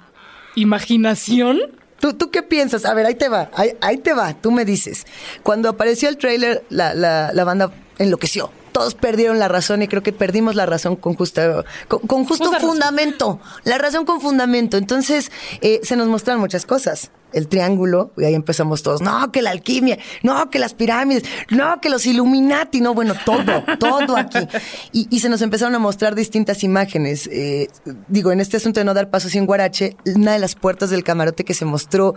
imaginación. 0.56 1.60
¿Tú, 2.00 2.14
¿Tú 2.14 2.32
qué 2.32 2.44
piensas? 2.44 2.86
A 2.86 2.94
ver, 2.94 3.06
ahí 3.06 3.16
te 3.16 3.30
va, 3.30 3.50
ahí, 3.82 3.98
te 3.98 4.14
va, 4.14 4.34
tú 4.34 4.52
me 4.52 4.66
dices. 4.66 5.06
Cuando 5.42 5.70
apareció 5.70 6.10
el 6.10 6.18
trailer, 6.18 6.64
la, 6.70 6.94
la, 6.94 7.32
la 7.34 7.44
banda 7.44 7.72
enloqueció 7.98 8.52
todos 8.74 8.96
perdieron 8.96 9.40
la 9.40 9.48
razón 9.48 9.82
y 9.82 9.88
creo 9.88 10.04
que 10.04 10.12
perdimos 10.12 10.56
la 10.56 10.66
razón 10.66 10.98
con 10.98 11.14
justo, 11.14 11.64
con, 11.88 12.26
justo 12.26 12.52
fundamento. 12.60 13.40
La 13.64 13.78
razón 13.78 14.06
con 14.06 14.20
fundamento. 14.20 14.76
Entonces, 14.76 15.32
eh, 15.62 15.80
se 15.84 15.96
nos 15.96 16.08
mostraron 16.08 16.42
muchas 16.42 16.66
cosas. 16.66 17.12
El 17.32 17.48
triángulo, 17.48 18.12
y 18.16 18.26
ahí 18.26 18.36
empezamos 18.36 18.84
todos, 18.84 19.02
no, 19.02 19.32
que 19.32 19.42
la 19.42 19.50
alquimia, 19.50 19.98
no, 20.22 20.52
que 20.52 20.60
las 20.60 20.76
pirámides, 20.76 21.24
no, 21.50 21.82
que 21.82 21.90
los 21.90 22.06
Illuminati, 22.06 22.80
no, 22.80 22.94
bueno, 22.94 23.16
todo, 23.26 23.64
todo 23.80 24.18
aquí. 24.18 24.38
Y, 24.92 25.20
se 25.20 25.30
nos 25.30 25.42
empezaron 25.42 25.74
a 25.74 25.80
mostrar 25.80 26.14
distintas 26.14 26.64
imágenes. 26.64 27.28
Eh, 27.32 27.70
digo, 28.08 28.32
en 28.32 28.40
este 28.40 28.58
asunto 28.58 28.80
de 28.80 28.84
no 28.84 28.94
dar 28.94 29.10
paso 29.10 29.30
sin 29.30 29.48
guarache, 29.48 29.98
una 30.06 30.34
de 30.34 30.40
las 30.40 30.54
puertas 30.54 30.92
del 30.92 31.04
camarote 31.04 31.44
que 31.44 31.56
se 31.56 31.66
mostró 31.66 32.14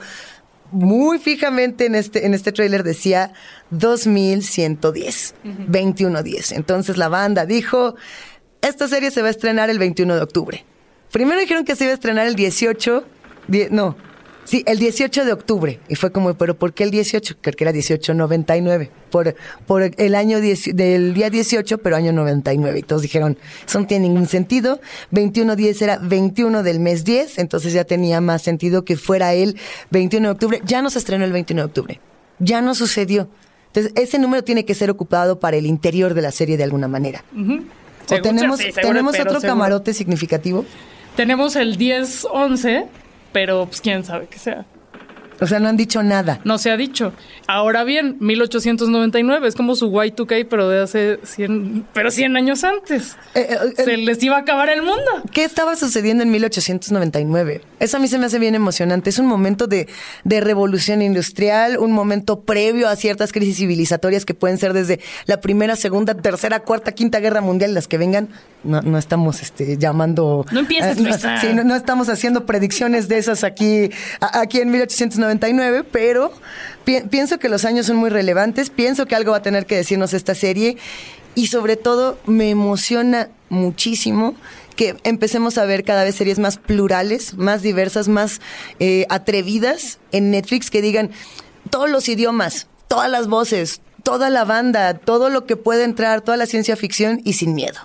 muy 0.73 1.19
fijamente 1.19 1.87
en 1.87 1.95
este, 1.95 2.27
en 2.27 2.35
este 2.35 2.53
tráiler 2.53 2.83
decía 2.83 3.33
2110, 3.71 5.35
2110. 5.69 6.53
Entonces 6.53 6.97
la 6.97 7.09
banda 7.09 7.47
dijo, 7.47 7.97
esta 8.63 8.89
serie 8.89 9.11
se 9.11 9.23
va 9.23 9.29
a 9.29 9.31
estrenar 9.31 9.71
el 9.71 9.79
21 9.79 10.15
de 10.15 10.23
octubre. 10.23 10.65
Primero 11.13 11.41
dijeron 11.41 11.65
que 11.65 11.77
se 11.77 11.85
iba 11.85 11.93
a 11.93 11.95
estrenar 11.95 12.27
el 12.27 12.35
18, 12.35 13.05
no, 13.71 13.97
Sí, 14.47 14.63
el 14.67 14.79
18 14.79 15.25
de 15.25 15.33
octubre. 15.33 15.81
Y 15.89 15.97
fue 15.97 16.13
como, 16.13 16.33
¿pero 16.35 16.57
por 16.57 16.73
qué 16.73 16.85
el 16.85 16.93
18? 16.93 17.39
Creo 17.41 17.57
que 17.57 17.65
era 17.65 17.73
1899. 17.73 18.91
Por, 19.11 19.35
por 19.67 19.83
el 19.83 20.15
año 20.15 20.41
del 20.41 21.15
día 21.15 21.31
18, 21.31 21.79
pero 21.79 21.97
año 21.97 22.13
99. 22.13 22.79
Y 22.79 22.83
todos 22.83 23.03
dijeron, 23.03 23.37
eso 23.67 23.81
no 23.81 23.89
tiene 23.89 24.09
ningún 24.09 24.29
sentido. 24.29 24.81
21-10 25.13 25.83
era 25.83 25.99
21 25.99 26.63
del 26.63 26.79
mes 26.79 27.05
10, 27.05 27.39
entonces 27.39 27.73
ya 27.73 27.85
tenía 27.85 28.21
más 28.21 28.43
sentido 28.43 28.85
que 28.85 28.97
fuera 28.97 29.35
el 29.35 29.57
21 29.91 30.29
de 30.29 30.33
octubre. 30.33 30.63
Ya 30.65 30.81
no 30.81 30.91
se 30.91 31.01
estrenó 31.01 31.25
el 31.25 31.33
21 31.33 31.63
de 31.63 31.67
octubre. 31.67 32.01
Ya 32.39 32.63
no 32.63 32.77
sucedió. 32.77 33.29
Entonces, 33.69 33.93
ese 33.97 34.21
número 34.21 34.45
tiene 34.45 34.65
que 34.65 34.75
ser 34.75 34.91
ocupado 34.91 35.41
para 35.41 35.57
el 35.57 35.67
interior 35.67 36.15
de 36.15 36.23
la 36.23 36.31
serie 36.31 36.57
de 36.57 36.63
alguna 36.63 36.87
manera. 36.87 37.25
¿O 37.35 38.23
tenemos, 38.23 38.61
¿tenemos 38.81 39.19
otro 39.19 39.41
camarote 39.41 39.93
significativo? 39.93 40.65
Tenemos 41.17 41.57
el 41.57 41.77
10-11 41.77 42.87
pero 43.33 43.67
pues 43.67 43.81
quién 43.81 44.05
sabe 44.05 44.27
qué 44.29 44.39
sea. 44.39 44.65
O 45.41 45.47
sea, 45.47 45.61
no 45.61 45.69
han 45.69 45.77
dicho 45.77 46.03
nada. 46.03 46.41
No 46.45 46.59
se 46.59 46.71
ha 46.71 46.77
dicho. 46.77 47.13
Ahora 47.47 47.85
bien, 47.85 48.17
1899 48.21 49.49
es 49.49 49.55
como 49.55 49.77
su 49.77 49.91
Y2K, 49.91 50.47
pero 50.49 50.69
de 50.69 50.83
hace 50.83 51.21
100, 51.23 51.87
pero 51.93 52.11
100 52.11 52.37
años 52.37 52.65
antes. 52.65 53.17
Eh, 53.35 53.47
eh, 53.51 53.57
eh, 53.77 53.85
se 53.85 53.97
les 53.97 54.23
iba 54.23 54.37
a 54.37 54.41
acabar 54.41 54.69
el 54.69 54.83
mundo. 54.83 55.23
¿Qué 55.33 55.45
estaba 55.45 55.77
sucediendo 55.77 56.23
en 56.23 56.31
1899? 56.31 57.61
Eso 57.79 57.97
a 57.99 58.01
mí 58.01 58.09
se 58.09 58.19
me 58.19 58.27
hace 58.27 58.39
bien 58.39 58.55
emocionante. 58.55 59.11
Es 59.11 59.19
un 59.19 59.27
momento 59.27 59.67
de, 59.67 59.89
de 60.25 60.41
revolución 60.41 61.03
industrial, 61.03 61.79
un 61.79 61.93
momento 61.93 62.41
previo 62.41 62.89
a 62.89 62.97
ciertas 62.97 63.33
crisis 63.33 63.59
civilizatorias 63.59 64.25
que 64.25 64.35
pueden 64.35 64.59
ser 64.59 64.73
desde 64.73 65.01
la 65.27 65.41
primera, 65.41 65.77
segunda, 65.77 66.15
tercera, 66.15 66.61
cuarta, 66.61 66.93
quinta 66.93 67.21
guerra 67.21 67.41
mundial, 67.41 67.75
las 67.75 67.89
que 67.89 67.99
vengan. 67.99 68.29
No, 68.65 68.83
no 68.83 68.99
estamos 68.99 69.43
este, 69.43 69.77
llamando. 69.77 70.45
No 70.51 70.61
empieces, 70.61 70.99
no, 70.99 71.13
sí, 71.41 71.49
no, 71.55 71.63
no, 71.63 71.77
estamos 71.77 72.09
haciendo 72.09 72.47
predicciones 72.47 73.07
de 73.07 73.19
esas 73.19 73.45
aquí, 73.45 73.91
aquí 74.21 74.61
en 74.61 74.71
1899, 74.71 75.26
pero 75.91 76.33
pienso 77.11 77.39
que 77.39 77.49
los 77.49 77.65
años 77.65 77.87
son 77.87 77.97
muy 77.97 78.11
relevantes, 78.11 78.71
pienso 78.71 79.07
que 79.07 79.15
algo 79.15 79.33
va 79.33 79.39
a 79.39 79.43
tener 79.43 79.67
que 79.67 79.77
decirnos 79.77 80.15
esta 80.15 80.35
serie 80.35 80.77
y 81.35 81.49
sobre 81.49 81.77
todo 81.77 82.19
me 82.27 82.51
emociona 82.51 83.29
muchísimo 83.49 84.35
que 84.77 84.97
empecemos 85.05 85.59
a 85.59 85.65
ver 85.65 85.85
cada 85.85 86.05
vez 86.05 86.15
series 86.15 86.39
más 86.39 86.59
plurales, 86.59 87.35
más 87.35 87.63
diversas, 87.63 88.09
más 88.09 88.41
eh, 88.79 89.07
atrevidas 89.09 89.99
en 90.13 90.31
Netflix 90.31 90.71
que 90.71 90.83
digan 90.83 91.11
todos 91.71 91.91
los 91.91 92.09
idiomas, 92.09 92.69
todas 92.89 93.11
las 93.11 93.27
voces, 93.27 93.81
toda 94.03 94.31
la 94.31 94.45
banda, 94.45 94.95
todo 94.95 95.31
lo 95.31 95.47
que 95.47 95.57
puede 95.57 95.85
entrar, 95.85 96.21
toda 96.21 96.37
la 96.37 96.47
ciencia 96.47 96.77
ficción 96.77 97.21
y 97.25 97.33
sin 97.33 97.55
miedo. 97.55 97.81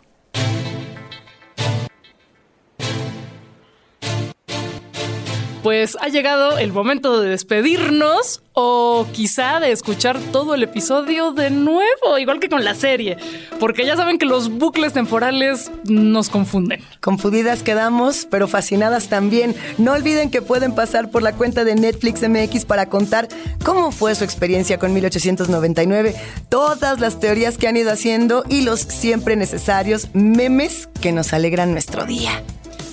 Pues 5.63 5.97
ha 6.01 6.07
llegado 6.07 6.57
el 6.57 6.73
momento 6.73 7.21
de 7.21 7.29
despedirnos 7.29 8.41
o 8.53 9.07
quizá 9.13 9.59
de 9.59 9.71
escuchar 9.71 10.19
todo 10.31 10.55
el 10.55 10.63
episodio 10.63 11.31
de 11.31 11.49
nuevo, 11.49 12.17
igual 12.19 12.39
que 12.39 12.49
con 12.49 12.65
la 12.65 12.75
serie, 12.75 13.17
porque 13.59 13.85
ya 13.85 13.95
saben 13.95 14.17
que 14.17 14.25
los 14.25 14.49
bucles 14.49 14.93
temporales 14.93 15.71
nos 15.85 16.29
confunden. 16.29 16.81
Confundidas 16.99 17.63
quedamos, 17.63 18.27
pero 18.29 18.47
fascinadas 18.47 19.07
también. 19.07 19.55
No 19.77 19.93
olviden 19.93 20.31
que 20.31 20.41
pueden 20.41 20.75
pasar 20.75 21.09
por 21.11 21.23
la 21.23 21.33
cuenta 21.33 21.63
de 21.63 21.75
Netflix 21.75 22.27
MX 22.27 22.65
para 22.65 22.87
contar 22.87 23.27
cómo 23.63 23.91
fue 23.91 24.15
su 24.15 24.23
experiencia 24.23 24.77
con 24.77 24.93
1899, 24.93 26.15
todas 26.49 26.99
las 26.99 27.19
teorías 27.19 27.57
que 27.57 27.67
han 27.67 27.77
ido 27.77 27.91
haciendo 27.91 28.43
y 28.49 28.61
los 28.61 28.81
siempre 28.81 29.35
necesarios 29.35 30.09
memes 30.13 30.89
que 31.01 31.11
nos 31.11 31.33
alegran 31.33 31.71
nuestro 31.71 32.05
día. 32.05 32.43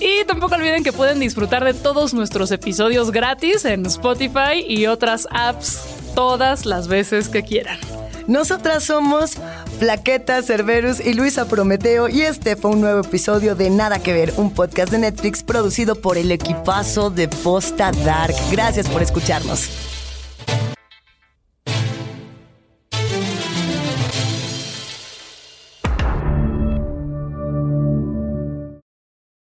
Y 0.01 0.25
tampoco 0.27 0.55
olviden 0.55 0.85
que 0.85 0.93
pueden 0.93 1.19
disfrutar 1.19 1.65
de 1.65 1.75
todos 1.75 2.15
nuestros 2.15 2.51
episodios 2.53 3.11
gratis 3.11 3.65
en 3.65 3.85
Spotify 3.87 4.65
y 4.67 4.87
otras 4.87 5.27
apps 5.31 5.81
todas 6.15 6.67
las 6.67 6.89
veces 6.89 7.29
que 7.29 7.43
quieran. 7.43 7.79
Nosotras 8.29 8.85
somos 8.85 9.37
Plaqueta, 9.79 10.43
Cerberus 10.43 11.01
y 11.01 11.15
Luisa 11.15 11.49
Prometeo 11.49 12.09
y 12.09 12.23
este 12.23 12.57
fue 12.57 12.73
un 12.73 12.81
nuevo 12.81 13.01
episodio 13.01 13.55
de 13.55 13.71
Nada 13.71 14.01
que 14.01 14.13
Ver, 14.13 14.35
un 14.37 14.53
podcast 14.53 14.93
de 14.93 14.99
Netflix 14.99 15.43
producido 15.43 15.95
por 15.95 16.19
el 16.19 16.31
equipazo 16.31 17.11
de 17.11 17.29
Posta 17.29 17.91
Dark. 18.05 18.35
Gracias 18.51 18.89
por 18.89 19.03
escucharnos. 19.03 19.98